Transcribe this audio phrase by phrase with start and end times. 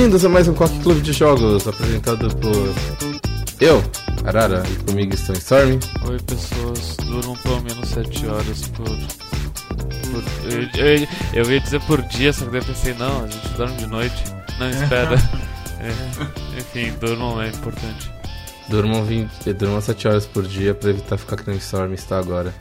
[0.00, 2.74] Bem-vindos a mais um Coque Clube de Jogos, apresentado por
[3.60, 3.82] eu,
[4.24, 5.78] Arara, e comigo estão Storm.
[6.08, 8.86] Oi, pessoas, durmam pelo menos 7 horas por.
[8.86, 13.26] por eu, eu, eu, ia dizer por dia, só que daí eu pensei, não, a
[13.26, 14.24] gente dorme de noite.
[14.58, 15.16] Não, espera.
[15.80, 18.10] é, enfim, durmam é importante.
[18.70, 22.54] Durmam, 20, durmam 7 horas por dia pra evitar ficar que nem Storm está agora.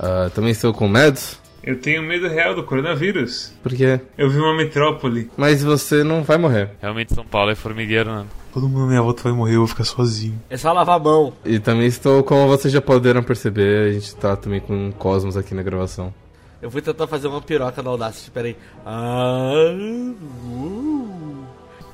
[0.00, 1.38] Uh, também estou com o Mads.
[1.62, 3.52] Eu tenho medo real do coronavírus.
[3.62, 4.00] Por quê?
[4.16, 5.30] Eu vi uma metrópole.
[5.36, 6.70] Mas você não vai morrer.
[6.80, 8.26] Realmente São Paulo é formigueiro, né?
[8.52, 10.40] Todo mundo na minha volta vai morrer, eu vou ficar sozinho.
[10.48, 11.32] É só lavar a mão.
[11.44, 15.36] E também estou, como vocês já puderam perceber, a gente tá também com um Cosmos
[15.36, 16.12] aqui na gravação.
[16.60, 18.56] Eu fui tentar fazer uma piroca na Audacity, peraí.
[18.84, 21.08] Ah, uh.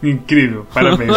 [0.03, 1.17] Incrível, parabéns,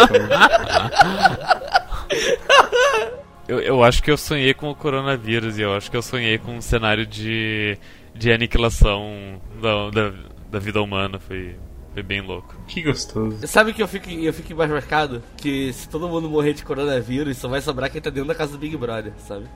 [3.46, 6.38] eu, eu acho que eu sonhei com o coronavírus e eu acho que eu sonhei
[6.38, 7.76] com um cenário de
[8.18, 10.14] de aniquilação da, da,
[10.50, 11.18] da vida humana.
[11.18, 11.54] Foi,
[11.94, 12.54] foi bem louco.
[12.66, 13.46] Que gostoso.
[13.46, 15.22] Sabe que eu fico, eu fico mais marcado?
[15.36, 18.52] Que se todo mundo morrer de coronavírus, só vai sobrar quem tá dentro da casa
[18.52, 19.46] do Big Brother, sabe?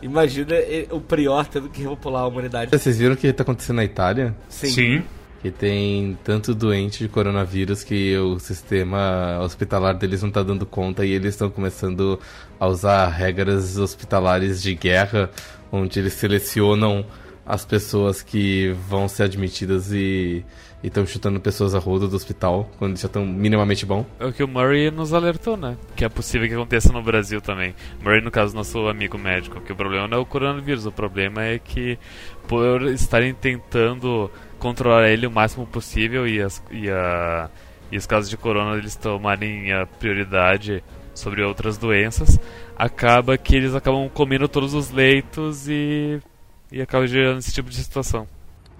[0.00, 0.54] Imagina
[0.90, 2.70] o Prior tendo que repopular a humanidade.
[2.70, 4.34] Vocês viram o que tá acontecendo na Itália?
[4.48, 4.68] Sim.
[4.68, 5.04] Sim.
[5.40, 11.04] Que tem tanto doente de coronavírus que o sistema hospitalar deles não tá dando conta
[11.04, 12.18] e eles estão começando
[12.58, 15.30] a usar regras hospitalares de guerra,
[15.70, 17.04] onde eles selecionam
[17.46, 20.44] as pessoas que vão ser admitidas e
[20.82, 24.04] estão chutando pessoas a roda do hospital quando já estão minimamente bom.
[24.20, 25.76] É o que o Murray nos alertou, né?
[25.96, 27.74] Que é possível que aconteça no Brasil também.
[28.02, 31.42] Murray, no caso, nosso amigo médico, que o problema não é o coronavírus, o problema
[31.42, 31.98] é que
[32.46, 37.50] por estarem tentando controlar ele o máximo possível e, as, e, a,
[37.90, 40.82] e os casos de corona eles tomarem a prioridade
[41.14, 42.40] sobre outras doenças,
[42.76, 46.20] acaba que eles acabam comendo todos os leitos e
[46.74, 48.26] e acaba gerando esse tipo de situação.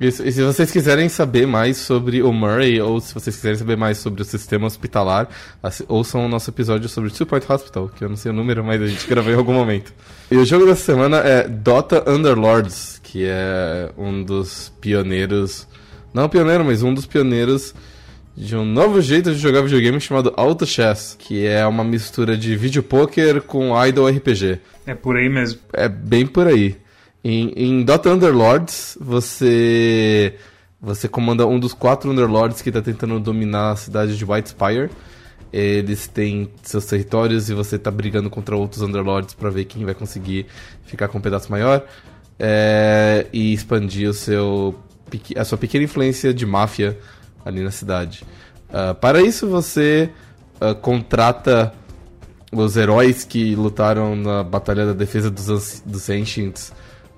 [0.01, 0.27] Isso.
[0.27, 3.99] E se vocês quiserem saber mais sobre o Murray, ou se vocês quiserem saber mais
[3.99, 5.29] sobre o sistema hospitalar,
[5.87, 8.83] ouçam o nosso episódio sobre Two Point Hospital, que eu não sei o número, mas
[8.83, 9.95] a gente gravou em algum momento.
[10.29, 15.69] E o jogo dessa semana é Dota Underlords, que é um dos pioneiros.
[16.13, 17.73] Não pioneiro, mas um dos pioneiros
[18.37, 22.57] de um novo jeito de jogar videogame chamado Auto Chess, que é uma mistura de
[22.57, 24.59] vídeo poker com idol RPG.
[24.85, 25.61] É por aí mesmo.
[25.73, 26.83] É bem por aí.
[27.25, 30.35] Em, em Dota Underlords, você
[30.79, 34.91] você comanda um dos quatro Underlords que está tentando dominar a cidade de Whitespire.
[35.51, 39.95] Eles têm seus territórios e você está brigando contra outros Underlords para ver quem vai
[39.95, 40.47] conseguir
[40.85, 41.87] ficar com um pedaço maior
[42.39, 44.79] é, e expandir o seu,
[45.35, 46.99] a sua pequena influência de máfia
[47.43, 48.25] ali na cidade.
[48.69, 50.11] Uh, para isso, você
[50.61, 51.73] uh, contrata
[52.53, 56.73] os heróis que lutaram na Batalha da Defesa dos, dos Ancients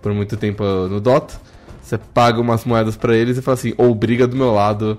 [0.06, 1.34] por muito tempo no Dota.
[1.82, 4.98] Você paga umas moedas para eles e fala assim, ou briga do meu lado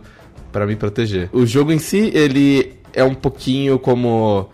[0.52, 1.30] para me proteger.
[1.32, 4.50] O jogo em si, ele é um pouquinho como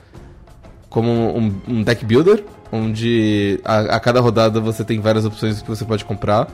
[0.91, 5.67] como um, um deck builder, onde a, a, cada rodada você tem várias opções que
[5.67, 6.47] você pode comprar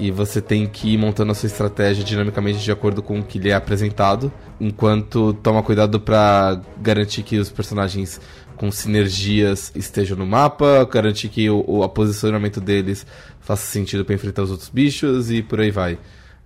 [0.00, 3.38] e você tem que ir montando a sua estratégia dinamicamente de acordo com o que
[3.38, 8.18] lhe é apresentado, enquanto toma cuidado para garantir que os personagens
[8.56, 13.06] com sinergias estejam no mapa, garantir que o, o posicionamento deles
[13.40, 15.94] faça sentido para enfrentar os outros bichos e por aí vai.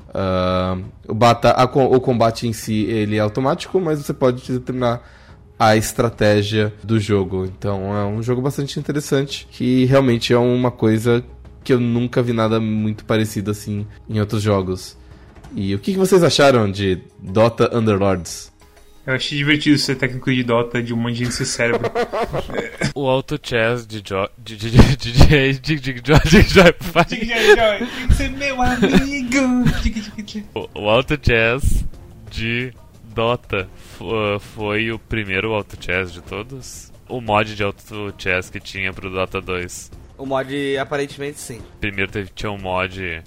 [0.08, 5.00] Uh, o, bata, a, o combate em si ele é automático, mas você pode determinar
[5.56, 7.44] a estratégia do jogo.
[7.44, 11.24] Então é um jogo bastante interessante que realmente é uma coisa
[11.64, 14.96] que eu nunca vi nada muito parecido assim em outros jogos.
[15.56, 18.52] E o que, que vocês acharam de Dota Underlords?
[19.06, 21.90] Eu achei divertido ser técnico de Dota de um monte de gente sem cérebro.
[22.94, 24.28] o Auto Chess de Jo.
[24.38, 26.02] de de de de de de
[27.08, 27.20] Tem
[28.08, 29.64] que ser meu amigo.
[30.74, 31.84] O Auto Chess
[32.30, 32.72] de
[33.14, 33.68] Dota
[34.54, 36.90] foi o primeiro Auto Chess de todos?
[37.06, 39.90] O mod de Auto Chess que tinha pro Dota 2.
[40.16, 41.60] O mod aparentemente sim.
[41.80, 43.22] Primeiro teve, tinha um mod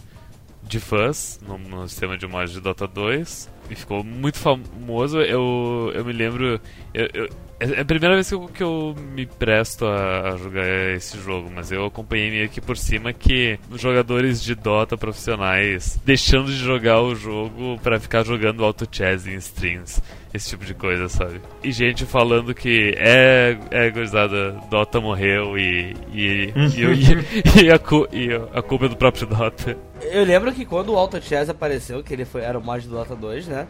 [0.63, 5.19] de fãs no, no sistema de mod de Dota 2 e ficou muito famoso.
[5.21, 6.59] Eu, eu me lembro.
[6.93, 7.29] Eu, eu,
[7.59, 11.49] é a primeira vez que eu, que eu me presto a, a, jogar esse jogo,
[11.53, 17.15] mas eu acompanhei meio por cima que jogadores de Dota profissionais deixando de jogar o
[17.15, 19.99] jogo para ficar jogando auto chess em streams,
[20.37, 21.41] esse tipo de coisa, sabe?
[21.63, 27.79] E gente falando que é, é gurizada, Dota morreu e, e, e, e, e, a,
[28.13, 29.77] e a culpa é do próprio Dota.
[30.01, 32.95] Eu lembro que quando o Auto Chess apareceu, que ele foi, era o mod do
[32.95, 33.67] Dota 2, né?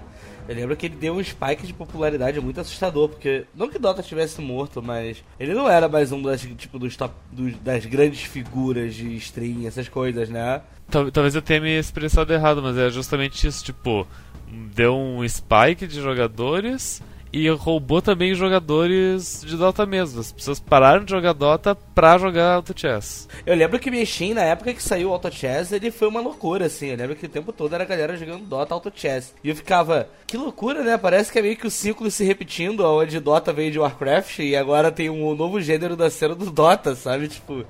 [0.47, 4.01] Eu lembro que ele deu um spike de popularidade muito assustador, porque não que Dota
[4.01, 8.21] tivesse morto, mas ele não era mais um das, tipo, dos, top, dos das grandes
[8.21, 10.61] figuras de stream, essas coisas, né?
[10.89, 14.07] Talvez eu tenha me expressado errado, mas é justamente isso, tipo,
[14.47, 17.01] deu um spike de jogadores
[17.31, 20.19] e roubou também jogadores de Dota mesmo.
[20.19, 23.27] As pessoas pararam de jogar Dota pra jogar Auto Chess.
[23.45, 26.65] Eu lembro que Steam, na época que saiu o Auto Chess, ele foi uma loucura,
[26.65, 26.88] assim.
[26.88, 29.33] Eu lembro que o tempo todo era a galera jogando Dota Auto Chess.
[29.44, 30.97] E eu ficava, que loucura, né?
[30.97, 34.56] Parece que é meio que o ciclo se repetindo, onde Dota veio de Warcraft e
[34.56, 37.27] agora tem um novo gênero da cena do Dota, sabe?
[37.27, 37.65] Tipo,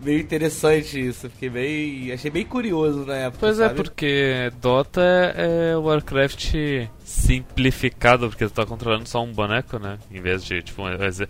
[0.00, 1.30] meio interessante isso.
[1.30, 2.12] Fiquei bem.
[2.12, 3.38] Achei bem curioso na época.
[3.40, 3.76] Pois é, sabe?
[3.76, 5.02] porque Dota
[5.36, 6.54] é Warcraft
[7.04, 9.98] simplificado, porque tu tá controlando só um boneco, né?
[10.10, 10.88] Em vez de, tipo, um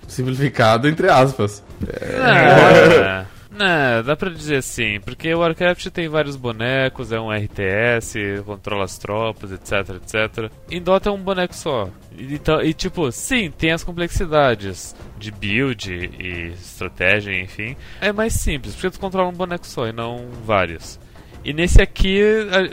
[0.08, 1.62] Simplificado, entre aspas.
[1.86, 8.42] É, Não, dá pra dizer assim, porque o Warcraft tem vários bonecos, é um RTS,
[8.46, 10.50] controla as tropas, etc, etc.
[10.70, 11.88] Em Dota é um boneco só.
[12.16, 17.76] Então, e tipo, sim, tem as complexidades de build e estratégia, enfim.
[18.00, 20.98] É mais simples, porque tu controla um boneco só e não vários.
[21.44, 22.20] E nesse aqui,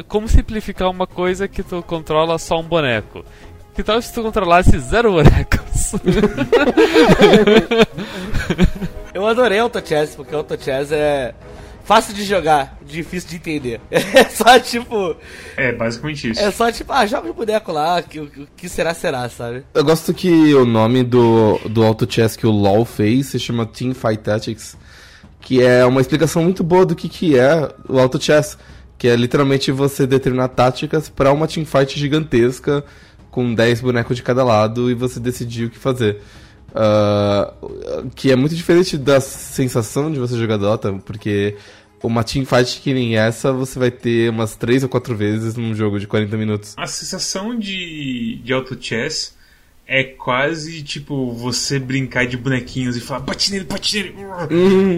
[0.08, 3.24] como simplificar uma coisa que tu controla só um boneco?
[3.74, 5.94] Que tal se tu controlasse zero bonecos?
[9.14, 11.34] Eu adorei Auto Chess, porque Auto Chess é
[11.84, 13.82] fácil de jogar, difícil de entender.
[13.92, 15.16] É só tipo.
[15.58, 16.40] É, basicamente isso.
[16.40, 19.64] É só tipo, ah, joga o boneco lá, que- o que, que será, será, sabe?
[19.74, 23.66] Eu gosto que o nome do, do Auto Chess que o LoL fez se chama
[23.66, 24.78] Team Fight Tactics,
[25.42, 28.58] que é uma explicação muito boa do que, que é o Auto Chess,
[28.98, 32.84] que é literalmente você determinar táticas para uma teamfight gigantesca
[33.32, 36.22] com 10 bonecos de cada lado e você decidir o que fazer.
[36.74, 37.54] Ah,
[38.16, 41.56] que é muito diferente da sensação de você jogar Dota, porque
[42.04, 46.00] uma teamfight que nem essa você vai ter umas 3 ou 4 vezes num jogo
[46.00, 46.74] de 40 minutos.
[46.78, 49.34] A sensação de, de auto chess
[49.92, 54.16] é quase tipo você brincar de bonequinhos e falar bate nele, bate nele.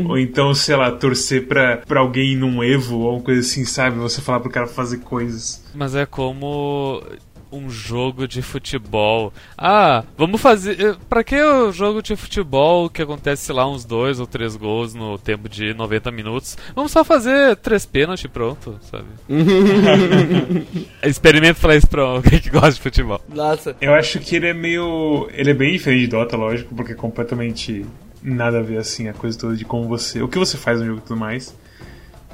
[0.05, 3.97] Ou então, sei lá, torcer pra, pra alguém num Evo ou uma coisa assim, sabe?
[3.99, 5.63] Você falar pro cara fazer coisas.
[5.73, 7.01] Mas é como
[7.51, 9.33] um jogo de futebol.
[9.57, 10.79] Ah, vamos fazer.
[10.79, 14.55] eh, Pra que o jogo de futebol que acontece, sei lá, uns dois ou três
[14.55, 16.57] gols no tempo de 90 minutos?
[16.75, 19.05] Vamos só fazer três pênaltis e pronto, sabe?
[21.03, 23.21] Experimento falar isso pra alguém que gosta de futebol.
[23.29, 23.75] Nossa.
[23.81, 25.27] Eu acho que ele é meio.
[25.33, 27.85] Ele é bem diferente de Dota, lógico, porque é completamente
[28.23, 30.21] nada a ver assim, a coisa toda de como você.
[30.21, 31.55] O que você faz no jogo e tudo mais.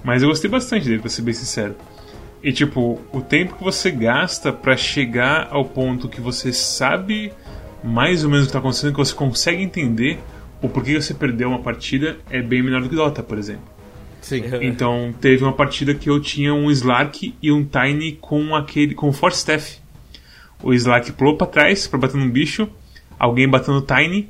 [0.04, 1.76] Mas eu gostei bastante dele, pra ser bem sincero.
[2.48, 7.34] E tipo, o tempo que você gasta pra chegar ao ponto que você sabe
[7.84, 10.18] mais ou menos o que tá acontecendo, que você consegue entender
[10.62, 13.66] o porquê você perdeu uma partida, é bem menor do que Dota, por exemplo.
[14.22, 14.44] Sim.
[14.62, 19.10] Então teve uma partida que eu tinha um Slark e um Tiny com aquele com
[19.10, 19.80] o Force Staff.
[20.64, 22.66] O Slark pulou pra trás pra bater num bicho,
[23.20, 24.30] alguém bateu no Tiny,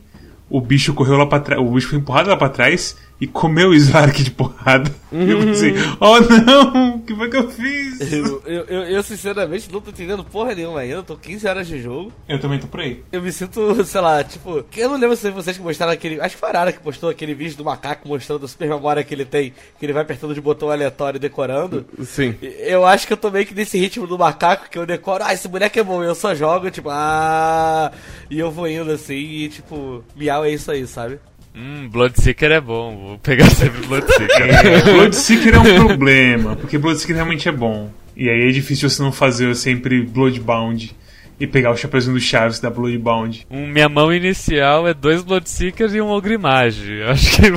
[0.50, 3.70] o bicho correu lá pra trás, o bicho foi empurrado lá pra trás e comeu
[3.70, 4.94] o Slark de porrada.
[5.12, 8.12] E eu pensei, oh não, o que foi que eu fiz?
[8.12, 11.82] Eu, eu, eu, eu, sinceramente não tô entendendo porra nenhuma ainda, tô 15 horas de
[11.82, 12.12] jogo.
[12.28, 13.04] Eu também tô por aí.
[13.12, 14.64] Eu me sinto, sei lá, tipo.
[14.76, 16.22] Eu não lembro se vocês que mostraram aquele.
[16.22, 19.04] Acho que foi a Arara que postou aquele vídeo do macaco mostrando a super memória
[19.04, 21.86] que ele tem, que ele vai apertando de botão aleatório e decorando.
[22.04, 22.36] Sim.
[22.42, 25.34] Eu acho que eu tô meio que nesse ritmo do macaco que eu decoro, ah,
[25.34, 27.92] esse boneco é bom, eu só jogo, tipo, ah.
[28.30, 31.20] E eu vou indo assim e, tipo, miau é isso aí, sabe?
[31.58, 34.28] Hum, Bloodseeker é bom, vou pegar sempre Bloodseeker.
[34.64, 37.90] É, Bloodseeker é um problema, porque Bloodseeker realmente é bom.
[38.16, 40.96] E aí é difícil você não fazer sempre Bloodbound
[41.40, 43.48] e pegar o chapeuzinho do Chaves da Bloodbound.
[43.50, 47.02] Um, minha mão inicial é dois Bloodseekers e um Ogrimage.
[47.04, 47.48] Acho que,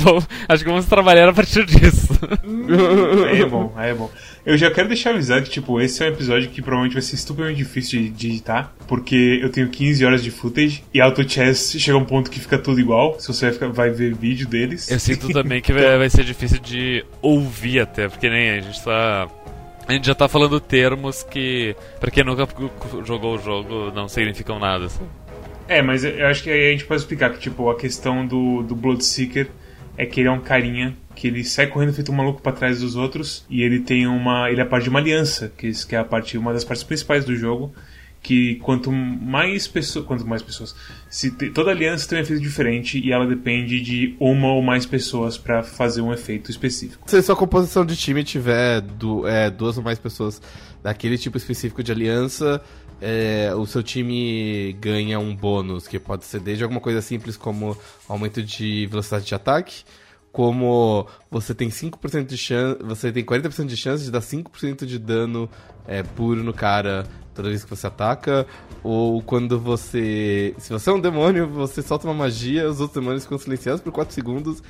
[0.48, 2.08] acho que vamos trabalhar a partir disso.
[3.28, 4.10] Aí é bom, aí é bom.
[4.44, 7.14] Eu já quero deixar avisado que, tipo, esse é um episódio que provavelmente vai ser
[7.14, 11.74] estupidamente difícil de, de editar, porque eu tenho 15 horas de footage e Auto Chess
[11.78, 14.46] chega a um ponto que fica tudo igual, se você vai, ficar- vai ver vídeo
[14.48, 14.90] deles.
[14.90, 18.82] Eu sinto também que vai, vai ser difícil de ouvir até, porque nem a gente
[18.82, 19.28] tá.
[19.86, 22.46] A gente já tá falando termos que, pra quem nunca
[23.04, 24.86] jogou o jogo, não significam nada.
[24.86, 25.02] assim.
[25.68, 28.62] É, mas eu acho que aí a gente pode explicar que, tipo, a questão do,
[28.62, 29.48] do Bloodseeker
[29.96, 32.80] é que ele é um carinha que ele sai correndo feito um maluco pra trás
[32.80, 34.50] dos outros e ele tem uma.
[34.50, 37.34] ele é parte de uma aliança, que, é a parte, uma das partes principais do
[37.36, 37.72] jogo.
[38.22, 40.04] Que quanto mais pessoas.
[40.04, 40.76] Quanto mais pessoas.
[41.08, 45.38] Se toda aliança tem um efeito diferente e ela depende de uma ou mais pessoas
[45.38, 47.10] pra fazer um efeito específico.
[47.10, 50.40] Se sua composição de time tiver du- é, duas ou mais pessoas
[50.82, 52.60] daquele tipo específico de aliança,
[53.00, 57.76] é, o seu time ganha um bônus, que pode ser desde alguma coisa simples como
[58.08, 59.84] aumento de velocidade de ataque,
[60.32, 64.98] como você tem 5% de chance, você tem 40% de chance de dar 5% de
[64.98, 65.48] dano
[65.86, 67.04] é, puro no cara
[67.34, 68.46] toda vez que você ataca,
[68.82, 70.54] ou quando você.
[70.58, 73.92] Se você é um demônio, você solta uma magia, os outros demônios ficam silenciados por
[73.92, 74.62] 4 segundos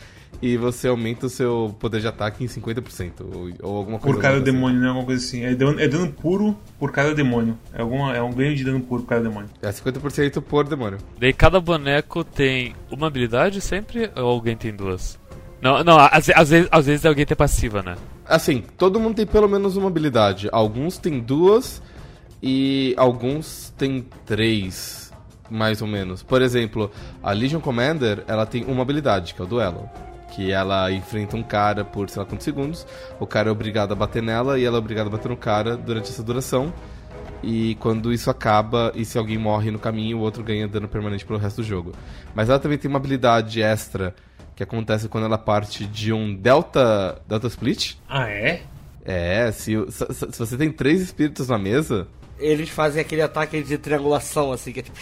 [0.42, 3.12] e você aumenta o seu poder de ataque em 50%.
[3.20, 4.44] Ou, ou alguma coisa Por cada assim.
[4.44, 4.88] demônio, né?
[4.88, 5.44] Alguma coisa assim.
[5.44, 7.58] É dano, é dano puro por cada demônio.
[7.74, 9.50] É, alguma, é um ganho de dano puro por cada demônio.
[9.60, 10.98] É 50% por demônio.
[11.18, 15.18] Daí cada boneco tem uma habilidade sempre ou alguém tem duas?
[15.60, 17.96] Não, não, às, às vezes, às vezes alguém tem passiva, né?
[18.24, 20.48] Assim, todo mundo tem pelo menos uma habilidade.
[20.52, 21.82] Alguns têm duas
[22.42, 25.12] e alguns têm três,
[25.50, 26.22] mais ou menos.
[26.22, 26.90] Por exemplo,
[27.22, 29.90] a Legion Commander, ela tem uma habilidade, que é o duelo.
[30.30, 32.86] Que ela enfrenta um cara por sei lá quantos segundos,
[33.18, 35.76] o cara é obrigado a bater nela e ela é obrigada a bater no cara
[35.76, 36.72] durante essa duração.
[37.42, 41.24] E quando isso acaba, e se alguém morre no caminho, o outro ganha dano permanente
[41.24, 41.92] pelo resto do jogo.
[42.34, 44.14] Mas ela também tem uma habilidade extra
[44.54, 47.94] que acontece quando ela parte de um Delta, Delta Split.
[48.08, 48.62] Ah, é?
[49.04, 52.06] É, se, se, se você tem três espíritos na mesa,
[52.38, 54.98] Eles fazem aquele ataque de triangulação, assim, que é tipo.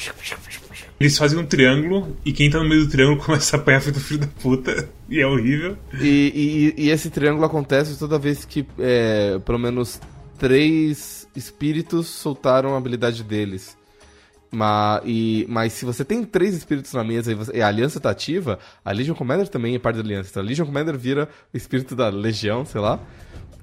[1.01, 4.01] Eles fazem um triângulo e quem tá no meio do triângulo começa a apanhar feito
[4.01, 4.89] filho da puta.
[5.09, 5.77] E é horrível.
[6.01, 10.01] e, e- e esse triângulo acontece toda vez que é, pelo menos
[10.39, 13.77] três espíritos soltaram a habilidade deles.
[14.51, 18.01] Mas, e, mas se você tem três espíritos na mesa e, você- e a aliança
[18.01, 20.31] tá ativa, a Legion Commander também é parte da aliança.
[20.31, 22.99] Então a Legion Commander vira o espírito da legião, sei lá.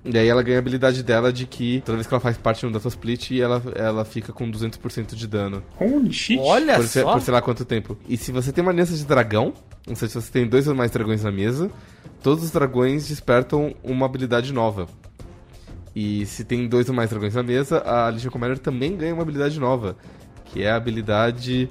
[0.08, 2.60] E aí ela ganha a habilidade dela de que toda vez que ela faz parte
[2.60, 5.64] de um Data Split, ela, ela fica com 200% de dano.
[5.80, 6.40] Holy shit.
[6.40, 7.14] Olha por, só!
[7.14, 7.98] por sei lá quanto tempo.
[8.08, 9.52] E se você tem uma aliança de dragão,
[9.88, 11.72] ou seja, se você tem dois ou mais dragões na mesa,
[12.22, 14.88] todos os dragões despertam uma habilidade nova.
[15.96, 19.24] E se tem dois ou mais dragões na mesa, a Legion Commander também ganha uma
[19.24, 19.96] habilidade nova,
[20.46, 21.68] que é a habilidade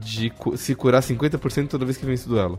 [0.00, 2.58] de cu- se curar 50% toda vez que vence o duelo.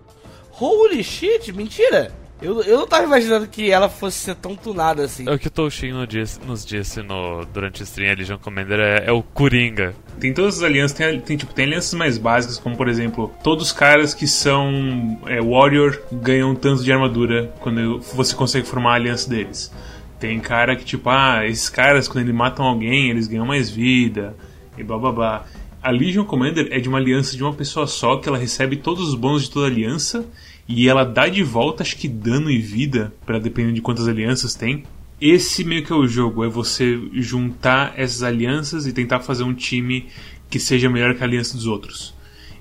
[0.59, 2.11] Holy shit, mentira!
[2.41, 5.27] Eu, eu não tava imaginando que ela fosse ser tão tunada assim.
[5.27, 8.37] É o que o Toshin no disse- nos disse no, durante o stream, a Legion
[8.37, 9.93] Commander é, é o Coringa.
[10.19, 13.65] Tem todas as alianças, tem, tem, tipo, tem alianças mais básicas, como por exemplo, todos
[13.67, 18.95] os caras que são é, Warrior ganham tanto de armadura quando você consegue formar a
[18.95, 19.69] aliança deles.
[20.17, 24.35] Tem cara que, tipo, ah, esses caras, quando eles matam alguém, eles ganham mais vida,
[24.77, 25.45] e blá blá blá.
[25.81, 29.07] A Legion Commander é de uma aliança de uma pessoa só, que ela recebe todos
[29.09, 30.25] os bônus de toda a aliança,
[30.69, 34.53] e ela dá de volta, acho que dano e vida, para dependendo de quantas alianças
[34.53, 34.83] tem.
[35.19, 39.53] Esse meio que é o jogo, é você juntar essas alianças e tentar fazer um
[39.53, 40.05] time
[40.47, 42.13] que seja melhor que a aliança dos outros.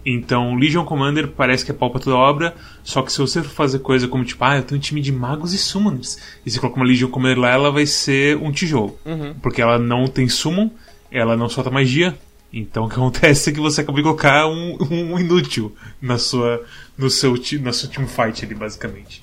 [0.06, 3.50] Então, Legion Commander parece que é pau pra toda obra, só que se você for
[3.50, 6.58] fazer coisa como tipo, ah, eu tenho um time de magos e summoners, e você
[6.58, 8.98] coloca uma Legion Commander lá, ela vai ser um tijolo.
[9.42, 10.70] Porque ela não tem summon,
[11.10, 12.18] ela não solta magia,
[12.52, 16.64] então o que acontece é que você acaba de colocar um, um inútil na sua,
[16.96, 19.22] no seu, na sua teamfight ali, basicamente.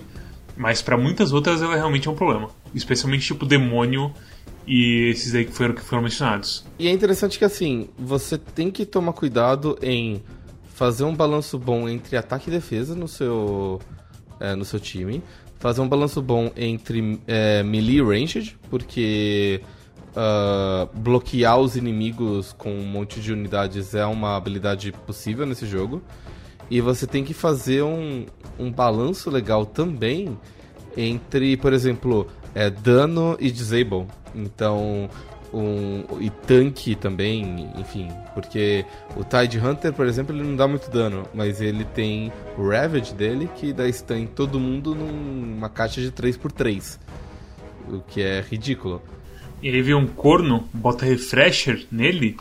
[0.57, 2.49] Mas pra muitas outras ela realmente é um problema.
[2.73, 4.13] Especialmente tipo demônio
[4.67, 6.65] e esses aí que foram, que foram mencionados.
[6.79, 10.23] E é interessante que assim, você tem que tomar cuidado em
[10.73, 13.79] fazer um balanço bom entre ataque e defesa no seu,
[14.39, 15.21] é, no seu time.
[15.59, 19.61] Fazer um balanço bom entre é, melee e ranged, porque
[20.15, 26.01] ah, bloquear os inimigos com um monte de unidades é uma habilidade possível nesse jogo.
[26.69, 28.25] E você tem que fazer um,
[28.57, 30.37] um balanço legal também
[30.97, 34.07] entre, por exemplo, é, dano e disable.
[34.33, 35.09] Então,
[35.53, 38.09] um, e tanque também, enfim.
[38.33, 42.69] Porque o Tide Hunter, por exemplo, ele não dá muito dano, mas ele tem o
[42.69, 46.99] Ravage dele que dá stun em todo mundo numa caixa de 3x3.
[47.89, 49.01] O que é ridículo.
[49.65, 52.37] E aí vem um corno, bota refresher nele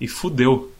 [0.00, 0.72] e fudeu.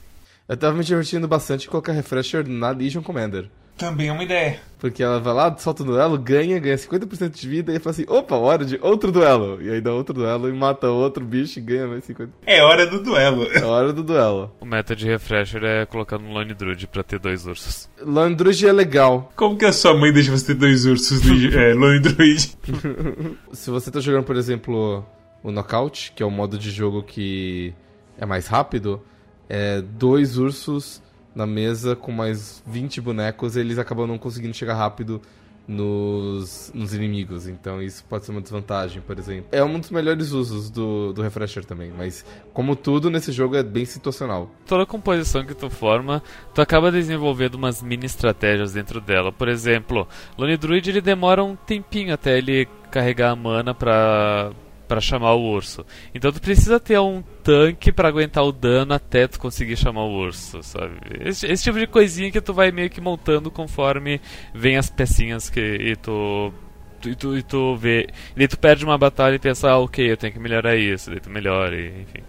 [0.47, 3.49] Eu tava me divertindo bastante em colocar Refresher na Legion Commander.
[3.77, 4.61] Também é uma ideia.
[4.79, 8.05] Porque ela vai lá, solta o duelo, ganha, ganha 50% de vida e fala assim:
[8.07, 9.61] opa, hora de outro duelo.
[9.61, 12.29] E aí dá outro duelo e mata outro bicho e ganha mais 50%.
[12.45, 13.51] É hora do duelo.
[13.51, 14.55] É hora do duelo.
[14.61, 17.89] O meta de refresher é colocar no Lone Druid pra ter dois ursos.
[18.01, 19.33] Landruge é legal.
[19.35, 22.57] Como que a sua mãe deixa você ter dois ursos do é, Lone Druid?
[23.51, 25.05] Se você tá jogando, por exemplo,
[25.43, 27.73] o Knockout, que é o modo de jogo que
[28.17, 29.01] é mais rápido,
[29.47, 31.01] é dois ursos
[31.33, 35.21] na mesa com mais 20 bonecos, eles acabam não conseguindo chegar rápido
[35.69, 37.47] nos, nos inimigos.
[37.47, 39.47] Então isso pode ser uma desvantagem, por exemplo.
[39.51, 43.61] É um dos melhores usos do, do Refresher também, mas como tudo nesse jogo é
[43.61, 44.49] bem situacional.
[44.65, 49.31] Toda composição que tu forma, tu acaba desenvolvendo umas mini estratégias dentro dela.
[49.31, 54.51] Por exemplo, Lone Druid ele demora um tempinho até ele carregar a mana pra,
[54.89, 55.85] pra chamar o urso.
[56.13, 60.11] Então tu precisa ter um tanque pra aguentar o dano até tu conseguir chamar o
[60.17, 60.95] urso, sabe?
[61.21, 64.19] Esse, esse tipo de coisinha que tu vai meio que montando conforme
[64.53, 66.51] vem as pecinhas que e tu
[66.99, 68.09] tu- e tu, e tu vê.
[68.35, 71.09] E daí tu perde uma batalha e pensa, ah, ok, eu tenho que melhorar isso,
[71.09, 72.23] daí tu melhora, e, enfim.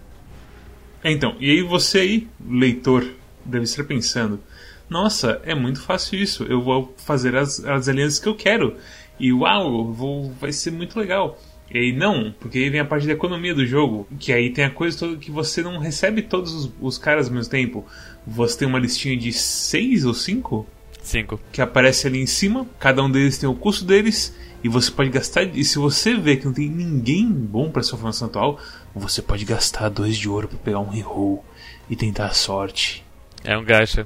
[1.03, 3.05] É, então, e aí você aí, leitor,
[3.43, 4.39] deve estar pensando:
[4.87, 8.77] nossa, é muito fácil isso, eu vou fazer as, as alianças que eu quero.
[9.19, 11.37] E uau, vou, vai ser muito legal.
[11.73, 14.65] E aí não, porque aí vem a parte da economia do jogo, que aí tem
[14.65, 17.85] a coisa toda que você não recebe todos os, os caras ao mesmo tempo.
[18.27, 20.67] Você tem uma listinha de seis ou cinco
[21.01, 21.39] Cinco.
[21.51, 25.09] que aparece ali em cima, cada um deles tem o custo deles, e você pode
[25.09, 25.43] gastar.
[25.43, 28.59] E se você vê que não tem ninguém bom para sua formação atual,
[28.93, 31.43] você pode gastar dois de ouro para pegar um reroll
[31.89, 33.03] e tentar a sorte.
[33.43, 34.05] É um gacha.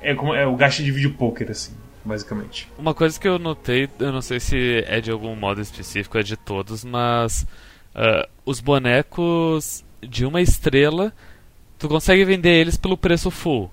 [0.00, 1.72] É como é o gasto de vídeo poker assim,
[2.04, 2.68] basicamente.
[2.78, 6.22] Uma coisa que eu notei, eu não sei se é de algum modo específico, é
[6.22, 7.46] de todos, mas
[7.94, 11.12] ah, os bonecos de uma estrela,
[11.78, 13.70] tu consegue vender eles pelo preço full.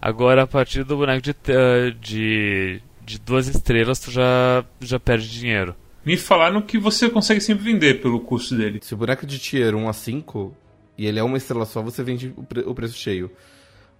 [0.00, 5.28] Agora, a partir do boneco de, ah, de, de duas estrelas, tu já, já perde
[5.30, 5.74] dinheiro.
[6.04, 8.78] Me falaram que você consegue sempre vender pelo custo dele.
[8.82, 10.54] Se o boneco de tier 1 a 5
[10.98, 13.30] e ele é uma estrela só, você vende o, pre- o preço cheio.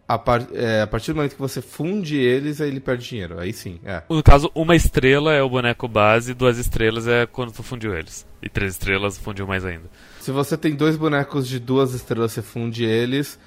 [0.07, 3.41] A, par- é, a partir do momento que você funde eles, aí ele perde dinheiro.
[3.41, 4.03] Aí sim, é.
[4.09, 8.27] No caso, uma estrela é o boneco base, duas estrelas é quando tu fundiu eles.
[8.43, 9.85] E três estrelas fundiu mais ainda.
[10.21, 13.39] Se você tem dois bonecos de duas estrelas, você funde eles,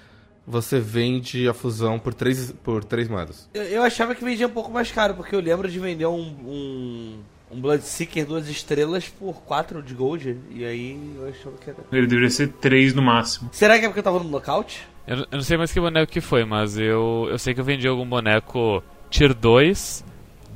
[0.47, 3.47] você vende a fusão por três, por três moedas.
[3.53, 6.19] Eu, eu achava que vendia um pouco mais caro, porque eu lembro de vender um,
[6.43, 7.19] um,
[7.51, 10.37] um Bloodseeker duas estrelas por 4 de gold.
[10.49, 11.79] E aí eu achava que era.
[11.91, 13.49] Ele deveria ser três no máximo.
[13.53, 14.87] Será que é porque eu tava no knockout?
[15.05, 17.65] Eu, eu não sei mais que boneco que foi, mas eu, eu sei que eu
[17.65, 20.03] vendi algum boneco Tier 2,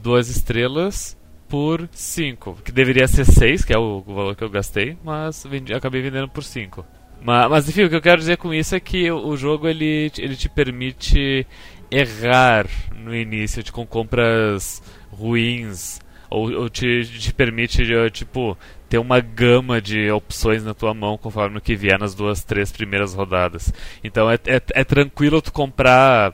[0.01, 1.17] duas estrelas,
[1.48, 2.60] por 5.
[2.63, 6.01] Que deveria ser 6, que é o, o valor que eu gastei, mas vendi, acabei
[6.01, 6.86] vendendo por 5.
[7.21, 9.67] Mas, mas enfim, o que eu quero dizer com isso é que o, o jogo
[9.67, 11.45] ele, ele te permite
[11.91, 16.00] errar no início, de, com compras ruins.
[16.31, 18.57] Ou, ou te, te permite, eh, tipo,
[18.89, 22.72] ter uma gama de opções na tua mão conforme o que vier nas duas, três
[22.72, 23.74] primeiras rodadas.
[24.03, 26.33] Então é, é, é tranquilo tu comprar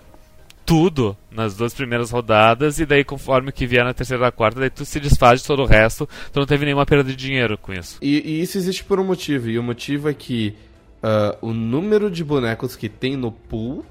[0.65, 4.60] tudo nas duas primeiras rodadas e daí conforme o que vier na terceira na quarta,
[4.60, 7.57] daí tu se desfaz de todo o resto, tu não teve nenhuma perda de dinheiro
[7.57, 7.97] com isso.
[8.01, 10.55] E, e isso existe por um motivo, e o motivo é que
[11.01, 13.86] ah, o número de bonecos que tem no pool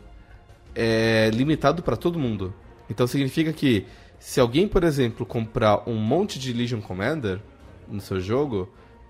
[0.75, 2.53] é limitado para todo mundo.
[2.91, 3.87] Então significa que
[4.19, 7.41] se alguém, por exemplo, comprar um monte de Legion Commander
[7.89, 8.69] no seu jogo,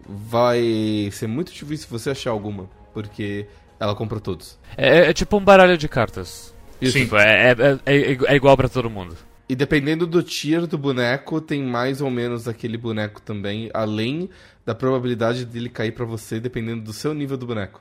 [0.09, 3.47] vai ser muito difícil você achar alguma, porque
[3.79, 4.59] ela comprou todos.
[4.77, 6.55] É, é tipo um baralho de cartas.
[6.83, 7.05] Sim.
[7.05, 7.55] Tipo, é, é,
[7.87, 9.17] é, é igual pra todo mundo.
[9.49, 14.29] E dependendo do tier do boneco, tem mais ou menos aquele boneco também, além
[14.65, 17.81] da probabilidade dele cair pra você, dependendo do seu nível do boneco.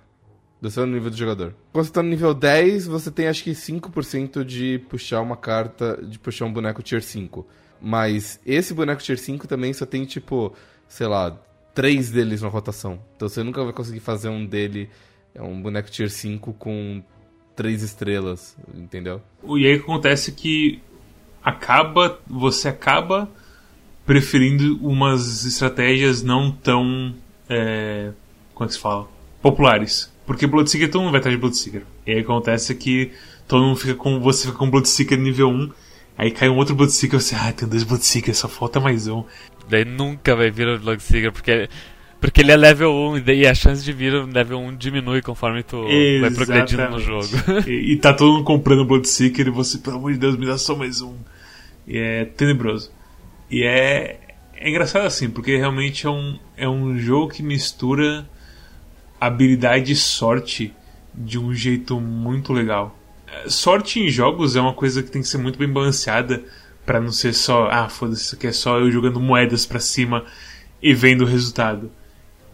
[0.62, 1.54] Do seu nível do jogador.
[1.72, 6.00] Quando você tá no nível 10, você tem acho que 5% de puxar uma carta,
[6.02, 7.46] de puxar um boneco tier 5.
[7.82, 10.54] Mas esse boneco tier 5 também só tem, tipo,
[10.88, 11.38] sei lá,
[11.74, 13.00] três deles na rotação.
[13.15, 14.89] Então você nunca vai conseguir fazer um dele,
[15.36, 17.04] é um boneco tier 5 com
[17.56, 19.22] três estrelas, entendeu?
[19.44, 20.82] E aí acontece que
[21.44, 23.30] acaba, você acaba
[24.06, 27.13] preferindo umas estratégias não tão.
[27.50, 28.12] É,
[28.54, 29.08] como é que se fala?
[29.41, 30.13] Populares.
[30.25, 31.83] Porque Bloodseeker todo mundo vai atrás de Bloodseeker.
[32.05, 33.11] E aí acontece que
[33.47, 34.19] todo mundo fica com.
[34.19, 35.71] Você fica com Bloodseeker nível 1.
[36.17, 39.23] Aí cai um outro Bloodseeker e você, ah, tem dois Bloodseekers, só falta mais um.
[39.69, 41.69] Daí nunca vai vir o Bloodseeker, porque,
[42.21, 45.21] porque ele é level 1 e daí a chance de vir o level 1 diminui
[45.21, 45.83] conforme tu
[46.21, 47.27] vai progredindo no jogo.
[47.67, 50.57] e, e tá todo mundo comprando Bloodseeker e você, pelo amor de Deus, me dá
[50.57, 51.15] só mais um.
[51.85, 52.91] E é tenebroso.
[53.51, 54.19] E é,
[54.55, 58.27] é engraçado assim, porque realmente é um, é um jogo que mistura
[59.19, 60.73] habilidade e sorte
[61.13, 62.97] de um jeito muito legal.
[63.28, 66.43] É, Sorte em jogos é uma coisa que tem que ser muito bem balanceada
[66.86, 70.23] para não ser só, ah, foda-se, isso aqui é só eu jogando moedas pra cima
[70.82, 71.89] e vendo o resultado.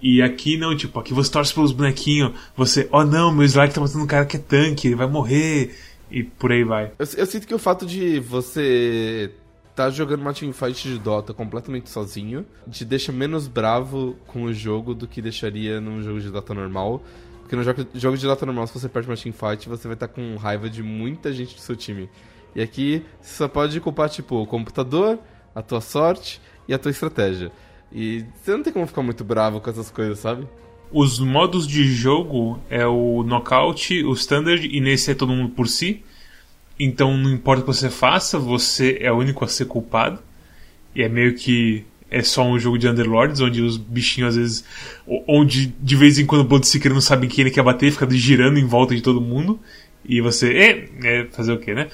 [0.01, 3.81] E aqui não, tipo, aqui você torce pelos bonequinhos, você, oh não, meu Slack tá
[3.81, 5.75] matando um cara que é tanque, ele vai morrer,
[6.09, 6.91] e por aí vai.
[6.97, 9.31] Eu, eu sinto que o fato de você
[9.75, 14.93] tá jogando uma teamfight de Dota completamente sozinho te deixa menos bravo com o jogo
[14.93, 17.01] do que deixaria num jogo de Dota normal.
[17.41, 20.07] Porque no jogo, jogo de Dota normal, se você perde uma teamfight, você vai estar
[20.07, 22.09] com raiva de muita gente do seu time.
[22.55, 25.19] E aqui você só pode culpar, tipo, o computador,
[25.55, 27.51] a tua sorte e a tua estratégia.
[27.91, 30.47] E você não tem como ficar muito bravo com essas coisas, sabe?
[30.91, 35.67] Os modos de jogo é o Knockout, o Standard, e nesse é todo mundo por
[35.67, 36.03] si.
[36.79, 40.19] Então não importa o que você faça, você é o único a ser culpado.
[40.95, 44.65] E é meio que é só um jogo de Underlords, onde os bichinhos às vezes.
[45.27, 48.59] Onde de vez em quando o Bloodseeker não sabe quem ele quer bater, fica girando
[48.59, 49.59] em volta de todo mundo.
[50.03, 50.51] E você.
[50.51, 51.87] É, é fazer o quê, né?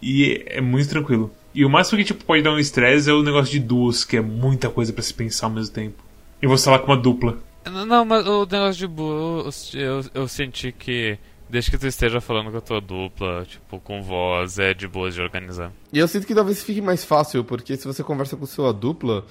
[0.00, 1.32] E é muito tranquilo.
[1.54, 4.16] E o máximo que tipo, pode dar um estresse é o negócio de duos, que
[4.16, 6.04] é muita coisa pra se pensar ao mesmo tempo.
[6.40, 7.36] E você tá lá com uma dupla.
[7.66, 11.18] Não, mas o negócio de Boo, eu, eu, eu senti que
[11.48, 15.14] Desde que tu esteja falando com a tua dupla, tipo, com voz, é de boas
[15.14, 15.72] de organizar.
[15.92, 19.24] E eu sinto que talvez fique mais fácil, porque se você conversa com sua dupla,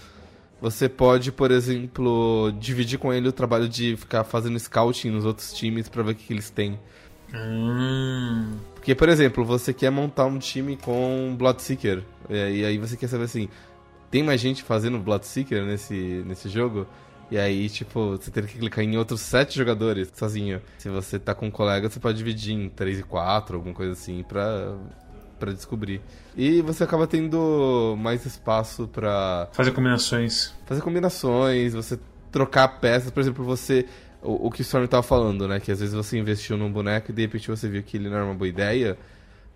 [0.60, 5.54] você pode, por exemplo, dividir com ele o trabalho de ficar fazendo scouting nos outros
[5.54, 6.80] times pra ver o que, que eles têm.
[7.34, 8.58] Hum.
[8.74, 13.26] Porque, por exemplo, você quer montar um time com Bloodseeker, e aí você quer saber
[13.26, 13.48] assim,
[14.10, 16.88] tem mais gente fazendo Bloodseeker nesse, nesse jogo?
[17.30, 20.62] E aí, tipo, você teria que clicar em outros sete jogadores sozinho.
[20.78, 23.92] Se você tá com um colega, você pode dividir em três e quatro, alguma coisa
[23.94, 24.76] assim, pra,
[25.38, 26.02] pra descobrir.
[26.38, 30.54] E você acaba tendo mais espaço pra Fazer combinações.
[30.66, 32.00] fazer combinações, você
[32.32, 33.12] trocar peças.
[33.12, 33.86] Por exemplo, você.
[34.22, 35.60] O, o que o Storm tava falando, né?
[35.60, 38.16] Que às vezes você investiu num boneco e de repente você viu que ele não
[38.16, 38.98] era uma boa ideia.